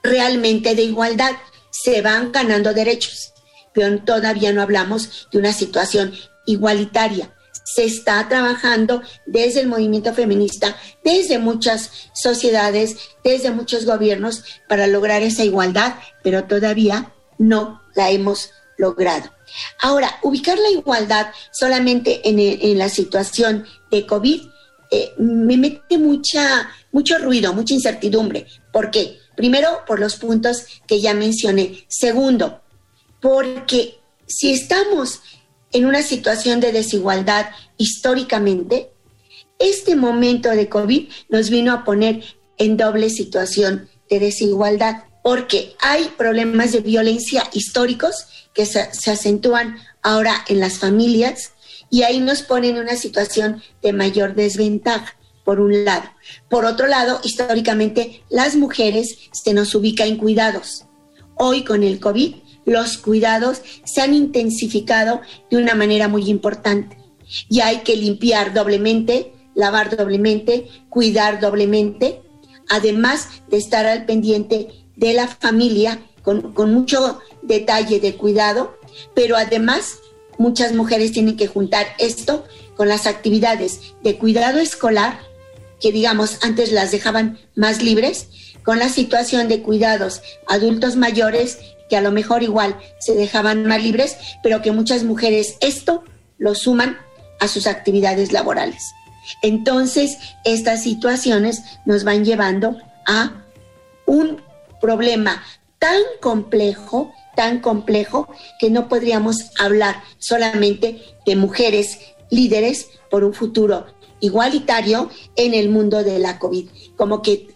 realmente 0.03 0.75
de 0.75 0.83
igualdad. 0.83 1.33
Se 1.71 2.03
van 2.03 2.33
ganando 2.33 2.75
derechos, 2.75 3.33
pero 3.73 3.97
todavía 4.01 4.53
no 4.53 4.63
hablamos 4.63 5.29
de 5.31 5.39
una 5.39 5.53
situación 5.53 6.13
igualitaria. 6.47 7.33
Se 7.75 7.85
está 7.85 8.29
trabajando 8.29 9.03
desde 9.27 9.61
el 9.61 9.67
movimiento 9.67 10.15
feminista, 10.15 10.77
desde 11.05 11.39
muchas 11.39 11.91
sociedades, 12.15 12.97
desde 13.25 13.51
muchos 13.51 13.85
gobiernos 13.85 14.45
para 14.69 14.87
lograr 14.87 15.23
esa 15.23 15.45
igualdad, 15.45 15.97
pero 16.23 16.45
todavía 16.45 17.13
no 17.39 17.83
la 17.95 18.11
hemos 18.11 18.51
logrado. 18.79 19.31
Ahora, 19.81 20.19
ubicar 20.23 20.59
la 20.59 20.71
igualdad 20.71 21.29
solamente 21.51 22.29
en, 22.29 22.79
la 22.79 22.89
situación 22.89 23.67
de 23.91 24.07
COVID 24.07 24.43
eh, 24.91 25.13
me 25.19 25.57
mete 25.57 25.99
mucha, 25.99 26.71
mucho 26.93 27.19
ruido, 27.19 27.53
mucha 27.53 27.75
incertidumbre. 27.75 28.47
¿Por 28.73 28.91
qué? 28.91 29.19
Primero, 29.37 29.81
por 29.87 30.01
los 30.01 30.17
puntos 30.17 30.65
que 30.87 31.01
ya 31.01 31.15
mencioné. 31.15 31.85
Segundo, 31.89 32.63
porque 33.21 33.99
si 34.27 34.53
estamos 34.53 35.21
en 35.73 35.87
una 35.87 36.03
situación 36.03 36.61
de 36.61 36.73
desigualdad 36.73 37.47
históricamente, 37.77 38.91
este 39.59 39.97
momento 39.97 40.51
de 40.51 40.69
COVID 40.69 41.09
nos 41.29 41.51
vino 41.51 41.73
a 41.73 41.85
poner 41.85 42.23
en 42.59 42.77
doble 42.77 43.11
situación 43.11 43.89
de 44.09 44.21
desigualdad, 44.21 45.05
porque 45.23 45.75
hay 45.81 46.13
problemas 46.17 46.73
de 46.73 46.81
violencia 46.81 47.45
históricos 47.53 48.27
que 48.55 48.67
se, 48.67 48.81
acentúan 48.81 49.79
ahora 50.03 50.45
en 50.49 50.61
las 50.61 50.79
familias 50.79 51.53
y 51.91 52.03
ahí 52.03 52.21
nos 52.21 52.43
pone 52.43 52.69
en 52.69 52.79
una 52.79 52.97
situación 52.97 53.63
de 53.83 53.93
mayor 53.93 54.35
desventaja, 54.35 55.15
por 55.45 55.61
un 55.61 55.85
lado. 55.85 56.05
Por 56.51 56.65
otro 56.65 56.89
lado, 56.89 57.21
históricamente, 57.23 58.25
las 58.29 58.57
mujeres 58.57 59.17
se 59.33 59.55
nos 59.55 59.75
ubica 59.77 60.05
en 60.05 60.17
cuidados. 60.17 60.87
Hoy 61.37 61.63
con 61.63 61.85
el 61.85 62.01
COVID, 62.01 62.35
los 62.67 62.99
cuidados 62.99 63.63
se 63.85 64.03
han 64.03 64.13
intensificado 64.13 65.23
de 65.51 65.57
una 65.57 65.75
manera 65.75 66.09
muy 66.09 66.29
importante. 66.29 66.99
Y 67.49 67.61
hay 67.61 67.79
que 67.79 67.97
limpiar 67.97 68.53
doblemente, 68.53 69.33
lavar 69.55 69.97
doblemente, 69.97 70.69
cuidar 70.91 71.41
doblemente, 71.41 72.21
además 72.69 73.29
de 73.49 73.57
estar 73.57 73.87
al 73.87 74.05
pendiente 74.05 74.69
de 74.97 75.15
la 75.15 75.29
familia 75.29 76.01
con, 76.23 76.53
con 76.53 76.75
mucho 76.75 77.21
detalle 77.43 78.01
de 78.01 78.17
cuidado, 78.17 78.77
pero 79.15 79.37
además 79.37 79.99
muchas 80.39 80.75
mujeres 80.75 81.13
tienen 81.13 81.37
que 81.37 81.47
juntar 81.47 81.87
esto 81.99 82.45
con 82.77 82.89
las 82.89 83.07
actividades 83.07 83.95
de 84.03 84.19
cuidado 84.19 84.59
escolar, 84.59 85.21
que 85.81 85.93
digamos 85.93 86.39
antes 86.43 86.73
las 86.73 86.91
dejaban 86.91 87.39
más 87.55 87.83
libres, 87.83 88.29
con 88.63 88.79
la 88.81 88.89
situación 88.89 89.49
de 89.49 89.63
cuidados 89.63 90.23
adultos 90.49 90.97
mayores, 90.97 91.59
que 91.89 91.97
a 91.97 92.01
lo 92.01 92.13
mejor 92.13 92.43
igual 92.43 92.77
se 92.99 93.15
dejaban 93.15 93.67
más 93.67 93.83
libres, 93.83 94.17
pero 94.43 94.63
que 94.63 94.73
muchas 94.73 95.05
mujeres 95.05 95.57
esto 95.61 96.05
lo 96.39 96.55
suman 96.55 96.99
a 97.41 97.49
sus 97.49 97.67
actividades 97.67 98.33
laborales. 98.33 98.83
Entonces, 99.43 100.19
estas 100.45 100.83
situaciones 100.83 101.63
nos 101.85 102.05
van 102.05 102.25
llevando 102.25 102.77
a 103.07 103.45
un 104.07 104.41
problema 104.81 105.43
tan 105.79 106.01
complejo 106.21 107.13
tan 107.37 107.61
complejo 107.61 108.29
que 108.59 108.71
no 108.71 108.89
podríamos 108.89 109.51
hablar 109.61 110.03
solamente 110.19 111.01
de 111.25 111.37
mujeres 111.37 112.01
líderes 112.31 112.89
por 113.09 113.23
un 113.23 113.33
futuro 113.33 113.87
igualitario 114.19 115.11
en 115.37 115.55
el 115.55 115.69
mundo 115.69 116.03
de 116.03 116.19
la 116.19 116.41
COVID. 116.41 116.69
Como 116.97 117.23
que 117.23 117.47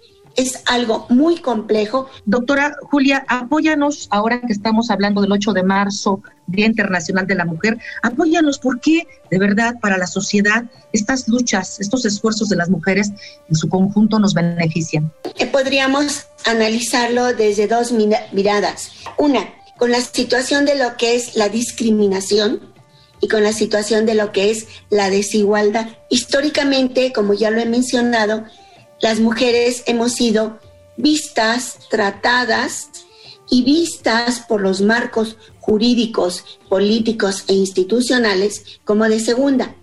es 0.40 0.62
algo 0.66 1.06
muy 1.10 1.38
complejo. 1.38 2.08
Doctora 2.24 2.76
Julia, 2.90 3.24
apóyanos 3.28 4.08
ahora 4.10 4.40
que 4.40 4.52
estamos 4.52 4.90
hablando 4.90 5.20
del 5.20 5.32
8 5.32 5.52
de 5.52 5.62
marzo, 5.62 6.22
Día 6.46 6.66
Internacional 6.66 7.26
de 7.26 7.34
la 7.34 7.44
Mujer, 7.44 7.78
apóyanos 8.02 8.58
porque 8.58 9.06
de 9.30 9.38
verdad 9.38 9.74
para 9.80 9.98
la 9.98 10.06
sociedad 10.06 10.64
estas 10.92 11.28
luchas, 11.28 11.78
estos 11.78 12.04
esfuerzos 12.06 12.48
de 12.48 12.56
las 12.56 12.70
mujeres 12.70 13.12
en 13.48 13.54
su 13.54 13.68
conjunto 13.68 14.18
nos 14.18 14.34
benefician. 14.34 15.12
Eh, 15.38 15.46
podríamos 15.46 16.26
analizarlo 16.46 17.34
desde 17.34 17.68
dos 17.68 17.92
miradas. 17.92 18.90
Una, 19.18 19.40
con 19.76 19.90
la 19.90 20.00
situación 20.00 20.64
de 20.64 20.76
lo 20.76 20.96
que 20.96 21.16
es 21.16 21.36
la 21.36 21.48
discriminación 21.48 22.60
y 23.20 23.28
con 23.28 23.42
la 23.42 23.52
situación 23.52 24.06
de 24.06 24.14
lo 24.14 24.32
que 24.32 24.50
es 24.50 24.66
la 24.88 25.10
desigualdad. 25.10 25.88
Históricamente, 26.08 27.12
como 27.12 27.34
ya 27.34 27.50
lo 27.50 27.60
he 27.60 27.66
mencionado, 27.66 28.44
las 29.00 29.20
mujeres 29.20 29.82
hemos 29.86 30.12
sido 30.12 30.58
vistas, 30.96 31.78
tratadas 31.88 32.88
y 33.50 33.62
vistas 33.64 34.40
por 34.40 34.60
los 34.60 34.80
marcos 34.80 35.36
jurídicos, 35.60 36.44
políticos 36.68 37.44
e 37.48 37.54
institucionales 37.54 38.80
como 38.84 39.08
de 39.08 39.20
segunda. 39.20 39.74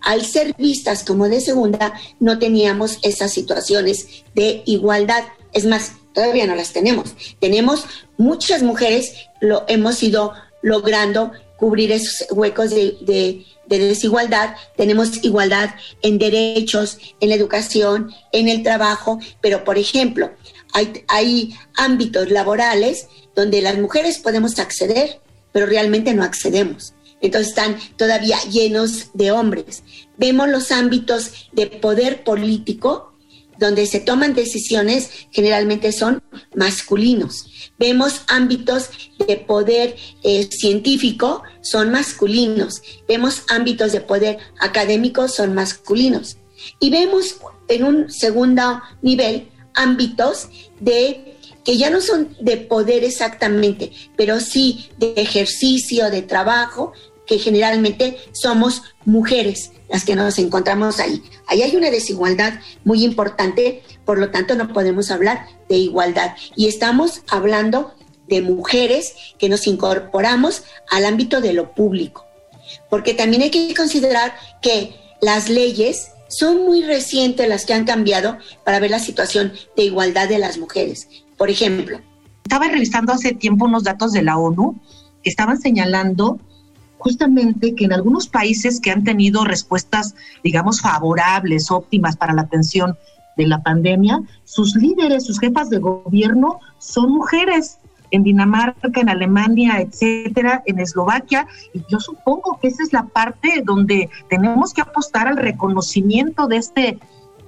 Al 0.00 0.24
ser 0.24 0.54
vistas 0.56 1.04
como 1.04 1.28
de 1.28 1.40
segunda, 1.40 1.94
no 2.20 2.38
teníamos 2.38 2.98
esas 3.02 3.32
situaciones 3.32 4.24
de 4.34 4.62
igualdad. 4.66 5.24
Es 5.52 5.64
más, 5.64 5.92
todavía 6.12 6.46
no 6.46 6.54
las 6.54 6.72
tenemos. 6.72 7.14
Tenemos 7.40 7.84
muchas 8.16 8.62
mujeres, 8.62 9.12
lo 9.40 9.64
hemos 9.68 10.02
ido 10.02 10.32
logrando 10.62 11.32
cubrir 11.56 11.92
esos 11.92 12.26
huecos 12.30 12.70
de, 12.70 13.46
desigualdad. 13.68 14.54
Tenemos 14.76 15.24
igualdad 15.24 15.74
en 16.02 16.18
derechos, 16.18 16.98
en 17.20 17.28
la 17.30 17.34
educación, 17.34 18.12
en 18.32 18.48
el 18.48 18.62
trabajo, 18.62 19.18
pero 19.40 19.64
por 19.64 19.78
ejemplo, 19.78 20.30
hay, 20.72 21.04
hay 21.08 21.54
ámbitos 21.74 22.30
laborales 22.30 23.08
donde 23.34 23.62
las 23.62 23.78
mujeres 23.78 24.18
podemos 24.18 24.58
acceder, 24.58 25.20
pero 25.52 25.66
realmente 25.66 26.14
no 26.14 26.22
accedemos. 26.22 26.94
Entonces 27.20 27.48
están 27.48 27.78
todavía 27.96 28.38
llenos 28.50 29.10
de 29.14 29.32
hombres. 29.32 29.82
Vemos 30.16 30.48
los 30.48 30.70
ámbitos 30.70 31.48
de 31.52 31.66
poder 31.66 32.24
político 32.24 33.15
donde 33.58 33.86
se 33.86 34.00
toman 34.00 34.34
decisiones 34.34 35.10
generalmente 35.30 35.92
son 35.92 36.22
masculinos. 36.54 37.46
Vemos 37.78 38.22
ámbitos 38.28 38.90
de 39.26 39.36
poder 39.36 39.96
eh, 40.22 40.48
científico, 40.50 41.42
son 41.62 41.90
masculinos. 41.90 42.82
Vemos 43.08 43.42
ámbitos 43.48 43.92
de 43.92 44.00
poder 44.00 44.38
académico, 44.60 45.28
son 45.28 45.54
masculinos. 45.54 46.36
Y 46.80 46.90
vemos 46.90 47.36
en 47.68 47.84
un 47.84 48.10
segundo 48.10 48.80
nivel 49.02 49.48
ámbitos 49.74 50.48
de 50.80 51.36
que 51.64 51.76
ya 51.76 51.90
no 51.90 52.00
son 52.00 52.36
de 52.40 52.56
poder 52.56 53.02
exactamente, 53.04 53.92
pero 54.16 54.40
sí 54.40 54.88
de 54.98 55.14
ejercicio, 55.16 56.10
de 56.10 56.22
trabajo, 56.22 56.92
que 57.26 57.38
generalmente 57.38 58.18
somos 58.32 58.82
mujeres 59.04 59.72
las 59.88 60.04
que 60.04 60.16
nos 60.16 60.38
encontramos 60.38 61.00
ahí. 61.00 61.22
Ahí 61.46 61.62
hay 61.62 61.76
una 61.76 61.90
desigualdad 61.90 62.60
muy 62.84 63.04
importante, 63.04 63.82
por 64.04 64.18
lo 64.18 64.30
tanto 64.30 64.54
no 64.54 64.68
podemos 64.72 65.10
hablar 65.10 65.46
de 65.68 65.76
igualdad. 65.76 66.36
Y 66.54 66.68
estamos 66.68 67.22
hablando 67.28 67.94
de 68.28 68.42
mujeres 68.42 69.14
que 69.38 69.48
nos 69.48 69.66
incorporamos 69.66 70.64
al 70.90 71.06
ámbito 71.06 71.40
de 71.40 71.52
lo 71.52 71.72
público. 71.74 72.26
Porque 72.90 73.14
también 73.14 73.42
hay 73.42 73.50
que 73.50 73.74
considerar 73.74 74.34
que 74.60 74.96
las 75.20 75.48
leyes 75.48 76.08
son 76.28 76.64
muy 76.64 76.82
recientes 76.82 77.48
las 77.48 77.64
que 77.64 77.74
han 77.74 77.84
cambiado 77.84 78.38
para 78.64 78.80
ver 78.80 78.90
la 78.90 78.98
situación 78.98 79.52
de 79.76 79.84
igualdad 79.84 80.28
de 80.28 80.38
las 80.38 80.58
mujeres. 80.58 81.08
Por 81.36 81.50
ejemplo, 81.50 82.00
estaba 82.44 82.68
revisando 82.68 83.12
hace 83.12 83.32
tiempo 83.32 83.66
unos 83.66 83.84
datos 83.84 84.12
de 84.12 84.22
la 84.22 84.36
ONU 84.36 84.80
que 85.22 85.30
estaban 85.30 85.60
señalando 85.60 86.40
justamente 86.98 87.74
que 87.74 87.84
en 87.84 87.92
algunos 87.92 88.28
países 88.28 88.80
que 88.80 88.90
han 88.90 89.04
tenido 89.04 89.44
respuestas, 89.44 90.14
digamos, 90.42 90.80
favorables, 90.80 91.70
óptimas 91.70 92.16
para 92.16 92.32
la 92.32 92.42
atención 92.42 92.96
de 93.36 93.46
la 93.46 93.62
pandemia, 93.62 94.22
sus 94.44 94.74
líderes, 94.74 95.26
sus 95.26 95.38
jefas 95.38 95.70
de 95.70 95.78
gobierno 95.78 96.60
son 96.78 97.12
mujeres. 97.12 97.78
En 98.12 98.22
Dinamarca, 98.22 99.00
en 99.00 99.08
Alemania, 99.08 99.80
etcétera, 99.80 100.62
en 100.66 100.78
Eslovaquia, 100.78 101.48
y 101.74 101.82
yo 101.90 101.98
supongo 101.98 102.56
que 102.62 102.68
esa 102.68 102.84
es 102.84 102.92
la 102.92 103.02
parte 103.06 103.62
donde 103.64 104.08
tenemos 104.30 104.72
que 104.72 104.80
apostar 104.80 105.26
al 105.26 105.36
reconocimiento 105.36 106.46
de 106.46 106.56
este, 106.56 106.98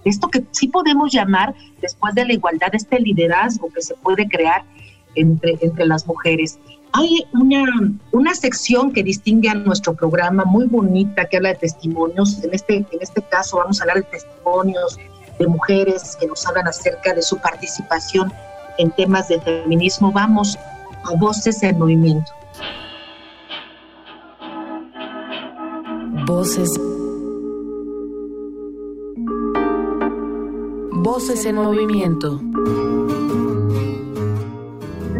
esto 0.04 0.28
que 0.28 0.44
sí 0.50 0.66
podemos 0.66 1.12
llamar, 1.12 1.54
después 1.80 2.12
de 2.16 2.24
la 2.24 2.32
igualdad, 2.32 2.70
este 2.72 2.98
liderazgo 2.98 3.68
que 3.72 3.82
se 3.82 3.94
puede 3.94 4.28
crear 4.28 4.64
entre, 5.14 5.58
entre 5.60 5.86
las 5.86 6.06
mujeres. 6.08 6.58
Hay 6.92 7.26
una, 7.32 7.64
una 8.12 8.34
sección 8.34 8.92
que 8.92 9.02
distingue 9.02 9.48
a 9.48 9.54
nuestro 9.54 9.94
programa 9.94 10.44
muy 10.44 10.66
bonita 10.66 11.26
que 11.26 11.36
habla 11.36 11.50
de 11.50 11.56
testimonios. 11.56 12.42
En 12.42 12.54
este, 12.54 12.76
en 12.76 12.86
este 13.00 13.22
caso 13.22 13.58
vamos 13.58 13.80
a 13.80 13.84
hablar 13.84 13.96
de 13.98 14.02
testimonios 14.04 14.98
de 15.38 15.46
mujeres 15.46 16.16
que 16.18 16.26
nos 16.26 16.46
hablan 16.46 16.66
acerca 16.66 17.14
de 17.14 17.22
su 17.22 17.38
participación 17.38 18.32
en 18.78 18.90
temas 18.92 19.28
de 19.28 19.40
feminismo. 19.40 20.12
Vamos 20.12 20.58
a 21.04 21.14
Voces 21.16 21.62
en 21.62 21.78
Movimiento. 21.78 22.32
Voces. 26.26 26.68
Voces 30.92 31.46
en 31.46 31.54
movimiento. 31.54 32.40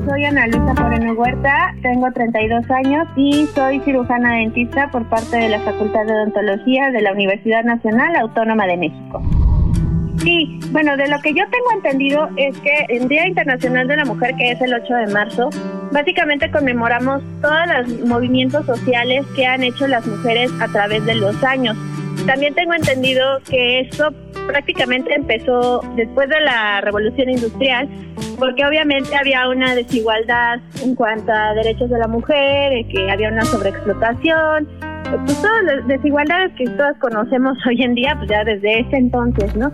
Soy 0.08 0.24
Ana 0.24 0.46
Luisa 0.46 0.72
Moreno 0.72 1.12
Huerta, 1.12 1.74
tengo 1.82 2.10
32 2.10 2.70
años 2.70 3.06
y 3.14 3.46
soy 3.54 3.78
cirujana 3.80 4.36
dentista 4.36 4.90
por 4.90 5.06
parte 5.10 5.36
de 5.36 5.50
la 5.50 5.60
Facultad 5.60 6.06
de 6.06 6.12
Odontología 6.14 6.90
de 6.90 7.02
la 7.02 7.12
Universidad 7.12 7.62
Nacional 7.62 8.16
Autónoma 8.16 8.66
de 8.66 8.78
México. 8.78 9.22
Sí, 10.22 10.60
bueno, 10.70 10.96
de 10.96 11.08
lo 11.08 11.18
que 11.20 11.34
yo 11.34 11.44
tengo 11.50 11.72
entendido 11.74 12.26
es 12.36 12.58
que 12.60 12.86
el 12.88 13.06
Día 13.06 13.28
Internacional 13.28 13.86
de 13.86 13.96
la 13.96 14.06
Mujer, 14.06 14.34
que 14.36 14.52
es 14.52 14.60
el 14.62 14.72
8 14.72 14.94
de 14.94 15.12
marzo, 15.12 15.50
básicamente 15.92 16.50
conmemoramos 16.50 17.22
todos 17.42 17.66
los 17.66 18.00
movimientos 18.06 18.64
sociales 18.64 19.26
que 19.36 19.44
han 19.44 19.62
hecho 19.62 19.86
las 19.86 20.06
mujeres 20.06 20.50
a 20.58 20.68
través 20.68 21.04
de 21.04 21.16
los 21.16 21.44
años. 21.44 21.76
También 22.24 22.54
tengo 22.54 22.72
entendido 22.72 23.40
que 23.48 23.80
esto 23.80 24.10
prácticamente 24.48 25.14
empezó 25.14 25.80
después 25.94 26.28
de 26.28 26.40
la 26.40 26.80
revolución 26.80 27.28
industrial, 27.28 27.88
porque 28.38 28.64
obviamente 28.66 29.14
había 29.14 29.48
una 29.48 29.74
desigualdad 29.74 30.58
en 30.82 30.94
cuanto 30.94 31.30
a 31.30 31.54
derechos 31.54 31.90
de 31.90 31.98
la 31.98 32.08
mujer, 32.08 32.86
que 32.88 33.10
había 33.10 33.28
una 33.28 33.44
sobreexplotación, 33.44 34.66
pues 35.26 35.40
todas 35.42 35.64
las 35.64 35.86
desigualdades 35.86 36.52
que 36.56 36.64
todas 36.64 36.96
conocemos 36.98 37.58
hoy 37.66 37.82
en 37.82 37.94
día, 37.94 38.14
pues 38.16 38.30
ya 38.30 38.42
desde 38.42 38.80
ese 38.80 38.96
entonces, 38.96 39.54
¿no? 39.54 39.70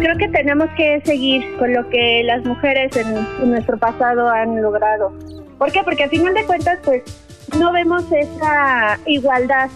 Creo 0.00 0.16
que 0.16 0.28
tenemos 0.28 0.68
que 0.76 1.02
seguir 1.04 1.56
con 1.58 1.72
lo 1.72 1.88
que 1.90 2.22
las 2.24 2.44
mujeres 2.44 2.96
en, 2.96 3.50
nuestro 3.50 3.76
pasado 3.78 4.28
han 4.28 4.60
logrado. 4.62 5.12
¿Por 5.58 5.70
qué? 5.72 5.82
Porque 5.84 6.04
al 6.04 6.10
final 6.10 6.34
de 6.34 6.44
cuentas, 6.44 6.78
pues 6.84 7.02
no 7.58 7.72
vemos 7.72 8.04
esa 8.12 8.98
igualdad 9.06 9.68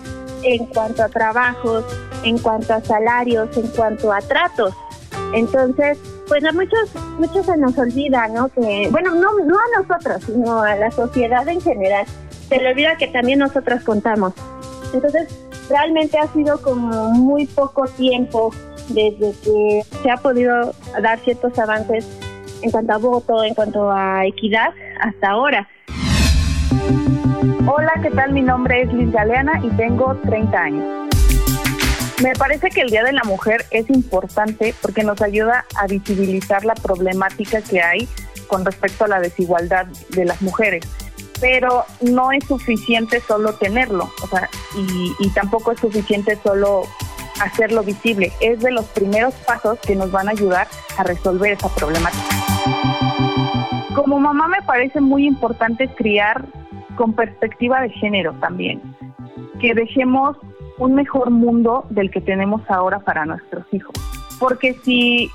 en 0.42 0.66
cuanto 0.66 1.02
a 1.02 1.08
trabajos, 1.08 1.84
en 2.24 2.38
cuanto 2.38 2.74
a 2.74 2.80
salarios, 2.80 3.56
en 3.56 3.66
cuanto 3.68 4.12
a 4.12 4.20
tratos. 4.20 4.74
Entonces, 5.34 5.98
pues 6.28 6.44
a 6.44 6.52
muchos, 6.52 6.94
muchos 7.18 7.46
se 7.46 7.56
nos 7.56 7.76
olvida, 7.78 8.28
¿no? 8.28 8.48
Que, 8.48 8.88
bueno, 8.90 9.14
no, 9.14 9.38
no 9.44 9.56
a 9.56 9.82
nosotros, 9.82 10.22
sino 10.24 10.62
a 10.62 10.76
la 10.76 10.90
sociedad 10.90 11.46
en 11.48 11.60
general. 11.60 12.06
Se 12.48 12.58
le 12.58 12.70
olvida 12.70 12.96
que 12.96 13.08
también 13.08 13.38
nosotras 13.38 13.82
contamos. 13.84 14.34
Entonces, 14.92 15.28
realmente 15.68 16.18
ha 16.18 16.26
sido 16.28 16.60
como 16.60 17.10
muy 17.10 17.46
poco 17.46 17.86
tiempo 17.86 18.52
desde 18.88 19.32
que 19.42 19.82
se 20.02 20.10
ha 20.10 20.16
podido 20.16 20.74
dar 21.00 21.18
ciertos 21.20 21.58
avances 21.58 22.06
en 22.62 22.70
cuanto 22.70 22.92
a 22.92 22.98
voto, 22.98 23.44
en 23.44 23.54
cuanto 23.54 23.90
a 23.90 24.26
equidad, 24.26 24.70
hasta 25.00 25.30
ahora. 25.30 25.68
Hola, 27.66 27.92
¿qué 28.02 28.10
tal? 28.10 28.32
Mi 28.32 28.42
nombre 28.42 28.82
es 28.82 28.92
Liz 28.92 29.12
Galeana 29.12 29.60
y 29.62 29.68
tengo 29.76 30.16
30 30.24 30.58
años. 30.58 31.08
Me 32.22 32.32
parece 32.34 32.70
que 32.70 32.82
el 32.82 32.90
Día 32.90 33.02
de 33.02 33.12
la 33.12 33.24
Mujer 33.24 33.66
es 33.70 33.88
importante 33.90 34.74
porque 34.80 35.02
nos 35.02 35.20
ayuda 35.22 35.64
a 35.76 35.86
visibilizar 35.86 36.64
la 36.64 36.74
problemática 36.74 37.62
que 37.62 37.82
hay 37.82 38.08
con 38.46 38.64
respecto 38.64 39.04
a 39.04 39.08
la 39.08 39.20
desigualdad 39.20 39.86
de 40.10 40.24
las 40.24 40.40
mujeres. 40.42 40.84
Pero 41.40 41.84
no 42.00 42.30
es 42.30 42.44
suficiente 42.44 43.20
solo 43.20 43.54
tenerlo, 43.54 44.10
o 44.22 44.26
sea, 44.28 44.48
y, 44.76 45.12
y 45.18 45.30
tampoco 45.30 45.72
es 45.72 45.80
suficiente 45.80 46.38
solo 46.42 46.82
hacerlo 47.40 47.82
visible. 47.82 48.32
Es 48.40 48.60
de 48.60 48.70
los 48.70 48.84
primeros 48.86 49.34
pasos 49.46 49.78
que 49.80 49.96
nos 49.96 50.12
van 50.12 50.28
a 50.28 50.32
ayudar 50.32 50.68
a 50.96 51.02
resolver 51.02 51.52
esa 51.52 51.68
problemática. 51.74 53.01
Como 53.94 54.18
mamá 54.18 54.48
me 54.48 54.62
parece 54.62 55.00
muy 55.00 55.26
importante 55.26 55.88
criar 55.94 56.46
con 56.96 57.12
perspectiva 57.12 57.80
de 57.82 57.90
género 57.90 58.32
también, 58.40 58.80
que 59.60 59.74
dejemos 59.74 60.36
un 60.78 60.94
mejor 60.94 61.30
mundo 61.30 61.86
del 61.90 62.10
que 62.10 62.20
tenemos 62.20 62.62
ahora 62.68 63.00
para 63.00 63.26
nuestros 63.26 63.66
hijos. 63.72 63.92
Porque 64.38 64.74
si 64.82 65.30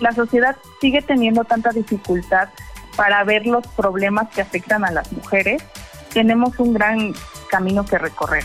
la 0.00 0.12
sociedad 0.12 0.56
sigue 0.80 1.00
teniendo 1.00 1.44
tanta 1.44 1.70
dificultad 1.70 2.48
para 2.96 3.24
ver 3.24 3.46
los 3.46 3.66
problemas 3.68 4.28
que 4.34 4.42
afectan 4.42 4.84
a 4.84 4.90
las 4.90 5.10
mujeres, 5.12 5.64
tenemos 6.12 6.58
un 6.58 6.74
gran 6.74 7.14
camino 7.50 7.84
que 7.84 7.98
recorrer. 7.98 8.44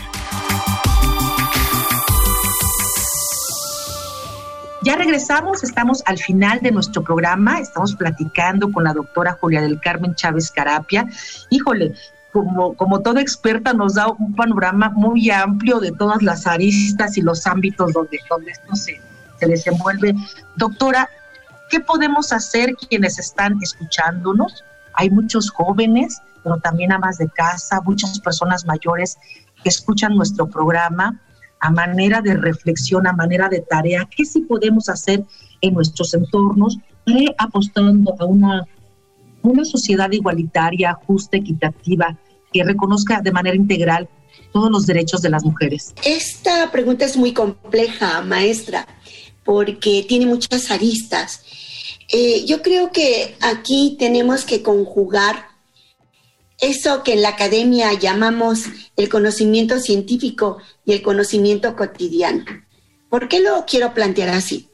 Ya 4.84 4.96
regresamos, 4.96 5.62
estamos 5.62 6.02
al 6.06 6.18
final 6.18 6.58
de 6.60 6.72
nuestro 6.72 7.04
programa, 7.04 7.60
estamos 7.60 7.94
platicando 7.94 8.72
con 8.72 8.82
la 8.82 8.92
doctora 8.92 9.38
Julia 9.40 9.60
del 9.60 9.80
Carmen 9.80 10.16
Chávez 10.16 10.50
Carapia. 10.50 11.06
Híjole, 11.50 11.94
como, 12.32 12.74
como 12.74 13.00
toda 13.00 13.20
experta 13.20 13.72
nos 13.74 13.94
da 13.94 14.08
un 14.08 14.34
panorama 14.34 14.90
muy 14.90 15.30
amplio 15.30 15.78
de 15.78 15.92
todas 15.92 16.20
las 16.22 16.48
aristas 16.48 17.16
y 17.16 17.22
los 17.22 17.46
ámbitos 17.46 17.92
donde, 17.92 18.18
donde 18.28 18.50
esto 18.50 18.74
se, 18.74 19.00
se 19.38 19.46
desenvuelve. 19.46 20.16
Doctora, 20.56 21.08
¿qué 21.70 21.78
podemos 21.78 22.32
hacer 22.32 22.74
quienes 22.74 23.20
están 23.20 23.58
escuchándonos? 23.62 24.64
Hay 24.94 25.10
muchos 25.10 25.48
jóvenes, 25.50 26.20
pero 26.42 26.56
también 26.56 26.90
amas 26.90 27.18
de 27.18 27.28
casa, 27.28 27.80
muchas 27.82 28.18
personas 28.18 28.66
mayores 28.66 29.16
que 29.62 29.68
escuchan 29.68 30.16
nuestro 30.16 30.48
programa 30.48 31.20
a 31.62 31.70
manera 31.70 32.20
de 32.20 32.34
reflexión, 32.34 33.06
a 33.06 33.12
manera 33.12 33.48
de 33.48 33.60
tarea, 33.60 34.08
qué 34.14 34.24
sí 34.24 34.40
podemos 34.40 34.88
hacer 34.88 35.24
en 35.60 35.74
nuestros 35.74 36.12
entornos, 36.12 36.76
apostando 37.38 38.16
a 38.18 38.24
una, 38.24 38.66
una 39.42 39.64
sociedad 39.64 40.10
igualitaria, 40.10 40.92
justa, 41.06 41.36
equitativa, 41.36 42.18
que 42.52 42.64
reconozca 42.64 43.20
de 43.22 43.30
manera 43.30 43.54
integral 43.54 44.08
todos 44.52 44.72
los 44.72 44.86
derechos 44.86 45.22
de 45.22 45.30
las 45.30 45.44
mujeres? 45.44 45.94
Esta 46.04 46.68
pregunta 46.72 47.04
es 47.04 47.16
muy 47.16 47.32
compleja, 47.32 48.22
maestra, 48.22 48.84
porque 49.44 50.04
tiene 50.08 50.26
muchas 50.26 50.68
aristas. 50.72 51.44
Eh, 52.12 52.44
yo 52.44 52.60
creo 52.60 52.90
que 52.90 53.36
aquí 53.40 53.96
tenemos 54.00 54.44
que 54.44 54.62
conjugar 54.62 55.52
eso 56.62 57.02
que 57.02 57.14
en 57.14 57.22
la 57.22 57.30
academia 57.30 57.92
llamamos 57.92 58.64
el 58.96 59.08
conocimiento 59.08 59.80
científico 59.80 60.58
y 60.84 60.92
el 60.92 61.02
conocimiento 61.02 61.76
cotidiano. 61.76 62.44
¿Por 63.08 63.28
qué 63.28 63.40
lo 63.40 63.64
quiero 63.66 63.94
plantear 63.94 64.30
así? 64.30 64.68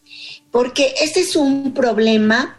Porque 0.50 0.94
este 1.02 1.20
es 1.20 1.36
un 1.36 1.74
problema 1.74 2.58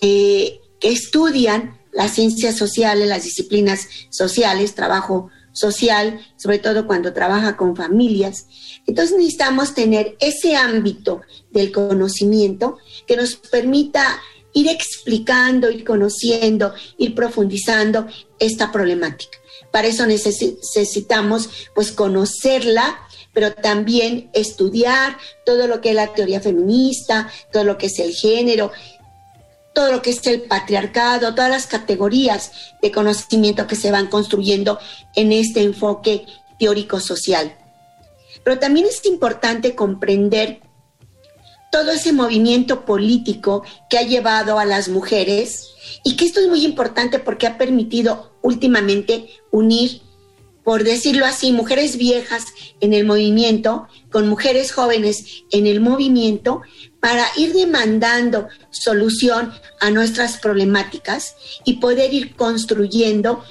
eh, 0.00 0.60
que 0.80 0.88
estudian 0.88 1.78
las 1.92 2.12
ciencias 2.12 2.56
sociales, 2.56 3.08
las 3.08 3.24
disciplinas 3.24 3.88
sociales, 4.10 4.74
trabajo 4.74 5.30
social, 5.52 6.20
sobre 6.36 6.58
todo 6.58 6.86
cuando 6.86 7.12
trabaja 7.12 7.56
con 7.56 7.76
familias. 7.76 8.46
Entonces 8.86 9.16
necesitamos 9.16 9.74
tener 9.74 10.16
ese 10.20 10.56
ámbito 10.56 11.20
del 11.50 11.70
conocimiento 11.70 12.78
que 13.06 13.16
nos 13.16 13.36
permita 13.36 14.18
ir 14.52 14.68
explicando, 14.68 15.70
ir 15.70 15.84
conociendo, 15.84 16.74
ir 16.98 17.14
profundizando 17.14 18.06
esta 18.38 18.70
problemática. 18.70 19.38
Para 19.70 19.88
eso 19.88 20.06
necesitamos 20.06 21.48
pues 21.74 21.92
conocerla, 21.92 22.98
pero 23.32 23.54
también 23.54 24.30
estudiar 24.34 25.16
todo 25.46 25.66
lo 25.66 25.80
que 25.80 25.90
es 25.90 25.94
la 25.94 26.12
teoría 26.12 26.40
feminista, 26.40 27.30
todo 27.50 27.64
lo 27.64 27.78
que 27.78 27.86
es 27.86 27.98
el 27.98 28.14
género, 28.14 28.70
todo 29.74 29.90
lo 29.90 30.02
que 30.02 30.10
es 30.10 30.26
el 30.26 30.42
patriarcado, 30.42 31.34
todas 31.34 31.50
las 31.50 31.66
categorías 31.66 32.52
de 32.82 32.92
conocimiento 32.92 33.66
que 33.66 33.76
se 33.76 33.90
van 33.90 34.08
construyendo 34.08 34.78
en 35.14 35.32
este 35.32 35.62
enfoque 35.62 36.26
teórico 36.58 37.00
social. 37.00 37.56
Pero 38.44 38.58
también 38.58 38.86
es 38.86 39.04
importante 39.06 39.74
comprender 39.74 40.60
todo 41.72 41.90
ese 41.90 42.12
movimiento 42.12 42.84
político 42.84 43.64
que 43.88 43.96
ha 43.96 44.02
llevado 44.02 44.58
a 44.58 44.66
las 44.66 44.90
mujeres 44.90 45.70
y 46.04 46.16
que 46.16 46.26
esto 46.26 46.38
es 46.38 46.46
muy 46.46 46.66
importante 46.66 47.18
porque 47.18 47.46
ha 47.46 47.56
permitido 47.56 48.34
últimamente 48.42 49.30
unir, 49.50 50.02
por 50.64 50.84
decirlo 50.84 51.24
así, 51.24 51.50
mujeres 51.50 51.96
viejas 51.96 52.44
en 52.80 52.92
el 52.92 53.06
movimiento 53.06 53.88
con 54.10 54.28
mujeres 54.28 54.70
jóvenes 54.70 55.44
en 55.50 55.66
el 55.66 55.80
movimiento 55.80 56.60
para 57.00 57.26
ir 57.36 57.54
demandando 57.54 58.48
solución 58.70 59.50
a 59.80 59.90
nuestras 59.90 60.36
problemáticas 60.36 61.36
y 61.64 61.78
poder 61.78 62.12
ir 62.12 62.36
construyendo 62.36 63.42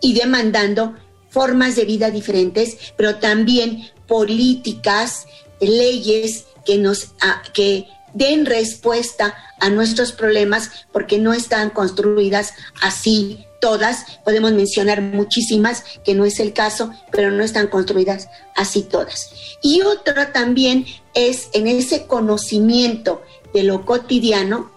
y 0.00 0.14
demandando 0.14 0.96
formas 1.28 1.76
de 1.76 1.84
vida 1.84 2.10
diferentes, 2.10 2.78
pero 2.96 3.16
también 3.16 3.90
políticas, 4.06 5.26
leyes 5.60 6.46
que 6.68 6.76
nos 6.76 7.14
que 7.54 7.88
den 8.12 8.44
respuesta 8.44 9.34
a 9.58 9.70
nuestros 9.70 10.12
problemas 10.12 10.70
porque 10.92 11.16
no 11.16 11.32
están 11.32 11.70
construidas 11.70 12.52
así 12.82 13.46
todas. 13.58 14.04
Podemos 14.22 14.52
mencionar 14.52 15.00
muchísimas, 15.00 15.82
que 16.04 16.14
no 16.14 16.26
es 16.26 16.40
el 16.40 16.52
caso, 16.52 16.92
pero 17.10 17.30
no 17.30 17.42
están 17.42 17.68
construidas 17.68 18.28
así 18.54 18.82
todas. 18.82 19.30
Y 19.62 19.80
otra 19.80 20.30
también 20.34 20.84
es 21.14 21.48
en 21.54 21.68
ese 21.68 22.06
conocimiento 22.06 23.22
de 23.54 23.62
lo 23.62 23.86
cotidiano, 23.86 24.70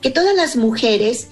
que 0.00 0.10
todas 0.10 0.34
las 0.34 0.56
mujeres, 0.56 1.28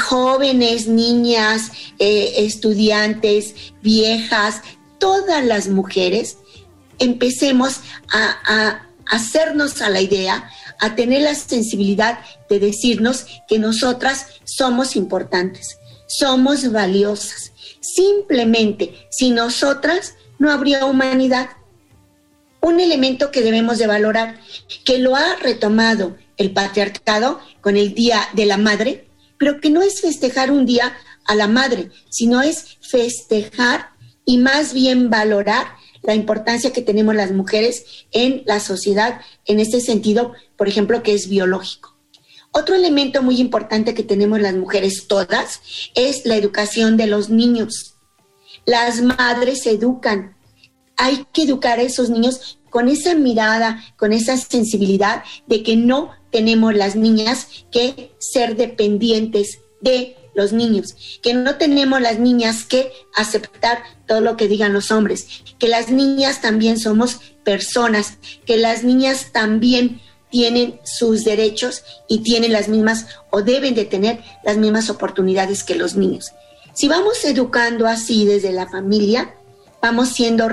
jóvenes, 0.00 0.88
niñas, 0.88 1.70
eh, 1.98 2.32
estudiantes, 2.38 3.54
viejas, 3.82 4.62
todas 4.98 5.44
las 5.44 5.68
mujeres, 5.68 6.38
empecemos 6.98 7.80
a 8.10 8.87
hacernos 9.08 9.80
a 9.82 9.90
la 9.90 10.00
idea, 10.00 10.50
a 10.80 10.94
tener 10.94 11.22
la 11.22 11.34
sensibilidad 11.34 12.20
de 12.48 12.58
decirnos 12.58 13.26
que 13.48 13.58
nosotras 13.58 14.26
somos 14.44 14.96
importantes, 14.96 15.78
somos 16.06 16.70
valiosas. 16.72 17.52
Simplemente, 17.80 19.08
sin 19.10 19.34
nosotras 19.34 20.14
no 20.38 20.50
habría 20.50 20.84
humanidad. 20.84 21.50
Un 22.60 22.80
elemento 22.80 23.30
que 23.30 23.42
debemos 23.42 23.78
de 23.78 23.86
valorar, 23.86 24.40
que 24.84 24.98
lo 24.98 25.16
ha 25.16 25.36
retomado 25.36 26.16
el 26.36 26.52
patriarcado 26.52 27.40
con 27.60 27.76
el 27.76 27.94
Día 27.94 28.28
de 28.34 28.46
la 28.46 28.56
Madre, 28.56 29.08
pero 29.38 29.60
que 29.60 29.70
no 29.70 29.82
es 29.82 30.00
festejar 30.00 30.50
un 30.50 30.66
día 30.66 30.96
a 31.24 31.34
la 31.34 31.46
madre, 31.46 31.90
sino 32.08 32.42
es 32.42 32.78
festejar 32.80 33.90
y 34.24 34.38
más 34.38 34.72
bien 34.72 35.10
valorar 35.10 35.77
la 36.02 36.14
importancia 36.14 36.72
que 36.72 36.82
tenemos 36.82 37.14
las 37.14 37.32
mujeres 37.32 38.06
en 38.12 38.42
la 38.46 38.60
sociedad, 38.60 39.20
en 39.46 39.60
este 39.60 39.80
sentido, 39.80 40.32
por 40.56 40.68
ejemplo, 40.68 41.02
que 41.02 41.14
es 41.14 41.28
biológico. 41.28 41.96
Otro 42.52 42.74
elemento 42.74 43.22
muy 43.22 43.40
importante 43.40 43.94
que 43.94 44.02
tenemos 44.02 44.40
las 44.40 44.54
mujeres 44.54 45.06
todas 45.06 45.60
es 45.94 46.24
la 46.24 46.36
educación 46.36 46.96
de 46.96 47.06
los 47.06 47.28
niños. 47.28 47.94
Las 48.64 49.02
madres 49.02 49.66
educan. 49.66 50.36
Hay 50.96 51.26
que 51.32 51.42
educar 51.42 51.78
a 51.78 51.82
esos 51.82 52.10
niños 52.10 52.58
con 52.70 52.88
esa 52.88 53.14
mirada, 53.14 53.84
con 53.96 54.12
esa 54.12 54.36
sensibilidad 54.36 55.22
de 55.46 55.62
que 55.62 55.76
no 55.76 56.10
tenemos 56.30 56.74
las 56.74 56.96
niñas 56.96 57.48
que 57.70 58.12
ser 58.18 58.56
dependientes 58.56 59.60
de 59.80 60.16
los 60.38 60.52
niños, 60.52 60.94
que 61.20 61.34
no 61.34 61.56
tenemos 61.56 62.00
las 62.00 62.20
niñas 62.20 62.64
que 62.64 62.92
aceptar 63.16 63.82
todo 64.06 64.20
lo 64.20 64.36
que 64.36 64.46
digan 64.46 64.72
los 64.72 64.92
hombres, 64.92 65.26
que 65.58 65.66
las 65.66 65.90
niñas 65.90 66.40
también 66.40 66.78
somos 66.78 67.18
personas, 67.44 68.18
que 68.46 68.56
las 68.56 68.84
niñas 68.84 69.32
también 69.32 70.00
tienen 70.30 70.78
sus 70.84 71.24
derechos 71.24 71.82
y 72.06 72.20
tienen 72.20 72.52
las 72.52 72.68
mismas 72.68 73.06
o 73.30 73.42
deben 73.42 73.74
de 73.74 73.84
tener 73.84 74.20
las 74.44 74.56
mismas 74.58 74.90
oportunidades 74.90 75.64
que 75.64 75.74
los 75.74 75.96
niños. 75.96 76.30
Si 76.72 76.86
vamos 76.86 77.24
educando 77.24 77.88
así 77.88 78.24
desde 78.24 78.52
la 78.52 78.68
familia, 78.68 79.34
vamos 79.82 80.10
siendo 80.10 80.48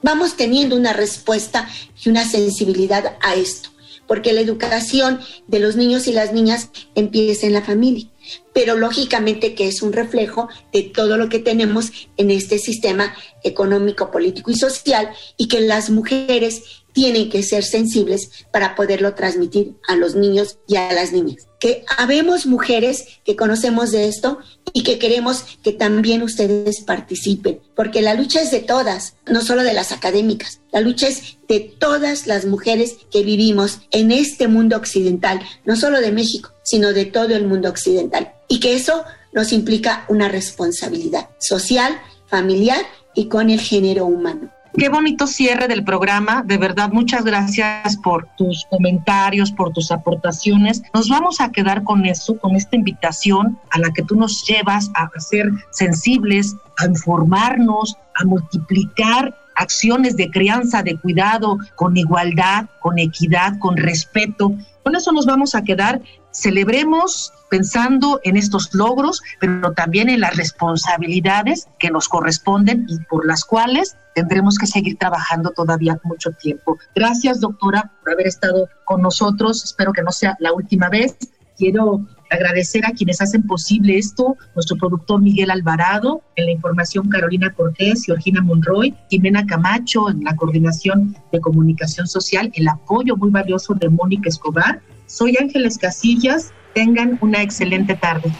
vamos 0.00 0.36
teniendo 0.36 0.76
una 0.76 0.92
respuesta 0.92 1.68
y 2.04 2.08
una 2.08 2.24
sensibilidad 2.24 3.16
a 3.20 3.34
esto, 3.34 3.70
porque 4.06 4.32
la 4.32 4.42
educación 4.42 5.18
de 5.48 5.58
los 5.58 5.74
niños 5.74 6.06
y 6.06 6.12
las 6.12 6.32
niñas 6.32 6.68
empieza 6.94 7.48
en 7.48 7.54
la 7.54 7.62
familia 7.62 8.06
pero 8.52 8.76
lógicamente 8.76 9.54
que 9.54 9.68
es 9.68 9.82
un 9.82 9.92
reflejo 9.92 10.48
de 10.72 10.82
todo 10.82 11.16
lo 11.16 11.28
que 11.28 11.38
tenemos 11.38 11.92
en 12.16 12.30
este 12.30 12.58
sistema 12.58 13.14
económico, 13.42 14.10
político 14.10 14.50
y 14.50 14.56
social 14.56 15.10
y 15.36 15.48
que 15.48 15.60
las 15.60 15.90
mujeres 15.90 16.62
tienen 16.96 17.28
que 17.28 17.42
ser 17.42 17.62
sensibles 17.62 18.30
para 18.50 18.74
poderlo 18.74 19.12
transmitir 19.12 19.74
a 19.86 19.96
los 19.96 20.14
niños 20.14 20.56
y 20.66 20.76
a 20.76 20.90
las 20.94 21.12
niñas. 21.12 21.46
Que 21.60 21.84
habemos 21.98 22.46
mujeres 22.46 23.04
que 23.22 23.36
conocemos 23.36 23.90
de 23.90 24.08
esto 24.08 24.38
y 24.72 24.82
que 24.82 24.98
queremos 24.98 25.44
que 25.62 25.72
también 25.72 26.22
ustedes 26.22 26.80
participen, 26.80 27.60
porque 27.74 28.00
la 28.00 28.14
lucha 28.14 28.40
es 28.40 28.50
de 28.50 28.60
todas, 28.60 29.12
no 29.26 29.42
solo 29.42 29.62
de 29.62 29.74
las 29.74 29.92
académicas, 29.92 30.62
la 30.72 30.80
lucha 30.80 31.08
es 31.08 31.36
de 31.46 31.60
todas 31.60 32.26
las 32.26 32.46
mujeres 32.46 32.96
que 33.10 33.22
vivimos 33.22 33.80
en 33.90 34.10
este 34.10 34.48
mundo 34.48 34.78
occidental, 34.78 35.42
no 35.66 35.76
solo 35.76 36.00
de 36.00 36.12
México, 36.12 36.54
sino 36.62 36.94
de 36.94 37.04
todo 37.04 37.36
el 37.36 37.46
mundo 37.46 37.68
occidental. 37.68 38.32
Y 38.48 38.58
que 38.58 38.74
eso 38.74 39.04
nos 39.34 39.52
implica 39.52 40.06
una 40.08 40.28
responsabilidad 40.28 41.28
social, 41.40 42.00
familiar 42.26 42.80
y 43.14 43.28
con 43.28 43.50
el 43.50 43.60
género 43.60 44.06
humano. 44.06 44.50
Qué 44.76 44.90
bonito 44.90 45.26
cierre 45.26 45.68
del 45.68 45.84
programa. 45.84 46.42
De 46.42 46.58
verdad, 46.58 46.90
muchas 46.92 47.24
gracias 47.24 47.96
por 47.96 48.28
tus 48.36 48.66
comentarios, 48.68 49.50
por 49.50 49.72
tus 49.72 49.90
aportaciones. 49.90 50.82
Nos 50.92 51.08
vamos 51.08 51.40
a 51.40 51.50
quedar 51.50 51.82
con 51.82 52.04
eso, 52.04 52.38
con 52.38 52.54
esta 52.56 52.76
invitación 52.76 53.58
a 53.70 53.78
la 53.78 53.90
que 53.94 54.02
tú 54.02 54.16
nos 54.16 54.44
llevas 54.46 54.90
a 54.94 55.08
ser 55.18 55.50
sensibles, 55.70 56.54
a 56.76 56.86
informarnos, 56.86 57.96
a 58.16 58.26
multiplicar 58.26 59.34
acciones 59.54 60.14
de 60.14 60.30
crianza, 60.30 60.82
de 60.82 60.98
cuidado, 60.98 61.56
con 61.74 61.96
igualdad, 61.96 62.66
con 62.80 62.98
equidad, 62.98 63.58
con 63.58 63.78
respeto. 63.78 64.52
Con 64.82 64.94
eso 64.94 65.10
nos 65.10 65.24
vamos 65.24 65.54
a 65.54 65.64
quedar. 65.64 66.02
Celebremos 66.36 67.32
pensando 67.48 68.20
en 68.22 68.36
estos 68.36 68.74
logros, 68.74 69.22
pero 69.40 69.72
también 69.72 70.10
en 70.10 70.20
las 70.20 70.36
responsabilidades 70.36 71.66
que 71.78 71.90
nos 71.90 72.10
corresponden 72.10 72.84
y 72.88 72.98
por 73.08 73.26
las 73.26 73.42
cuales 73.42 73.96
tendremos 74.14 74.58
que 74.58 74.66
seguir 74.66 74.98
trabajando 74.98 75.52
todavía 75.52 75.98
mucho 76.04 76.32
tiempo. 76.32 76.76
Gracias, 76.94 77.40
doctora, 77.40 77.90
por 78.02 78.12
haber 78.12 78.26
estado 78.26 78.68
con 78.84 79.00
nosotros. 79.00 79.64
Espero 79.64 79.94
que 79.94 80.02
no 80.02 80.12
sea 80.12 80.36
la 80.38 80.52
última 80.52 80.90
vez. 80.90 81.16
Quiero 81.56 82.06
agradecer 82.28 82.84
a 82.84 82.90
quienes 82.90 83.22
hacen 83.22 83.46
posible 83.46 83.96
esto, 83.96 84.36
nuestro 84.54 84.76
productor 84.76 85.22
Miguel 85.22 85.50
Alvarado, 85.50 86.22
en 86.34 86.44
la 86.44 86.52
información 86.52 87.08
Carolina 87.08 87.54
Cortés, 87.54 88.04
Georgina 88.04 88.42
Monroy, 88.42 88.94
Jimena 89.08 89.46
Camacho, 89.46 90.10
en 90.10 90.22
la 90.22 90.36
coordinación 90.36 91.16
de 91.32 91.40
comunicación 91.40 92.06
social, 92.06 92.52
el 92.54 92.68
apoyo 92.68 93.16
muy 93.16 93.30
valioso 93.30 93.72
de 93.72 93.88
Mónica 93.88 94.28
Escobar. 94.28 94.82
Soy 95.06 95.36
Ángeles 95.40 95.78
Casillas, 95.78 96.52
tengan 96.74 97.18
una 97.20 97.42
excelente 97.42 97.94
tarde. 97.94 98.32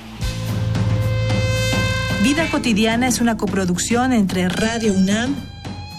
Vida 2.25 2.51
cotidiana 2.51 3.07
es 3.07 3.21
una 3.21 3.37
coproducción 3.37 4.13
entre 4.13 4.49
Radio 4.49 4.93
UNAM 4.93 5.35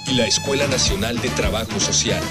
y 0.07 0.15
la 0.15 0.25
Escuela 0.25 0.67
Nacional 0.67 1.19
de 1.21 1.29
Trabajo 1.29 1.79
Social. 1.79 2.21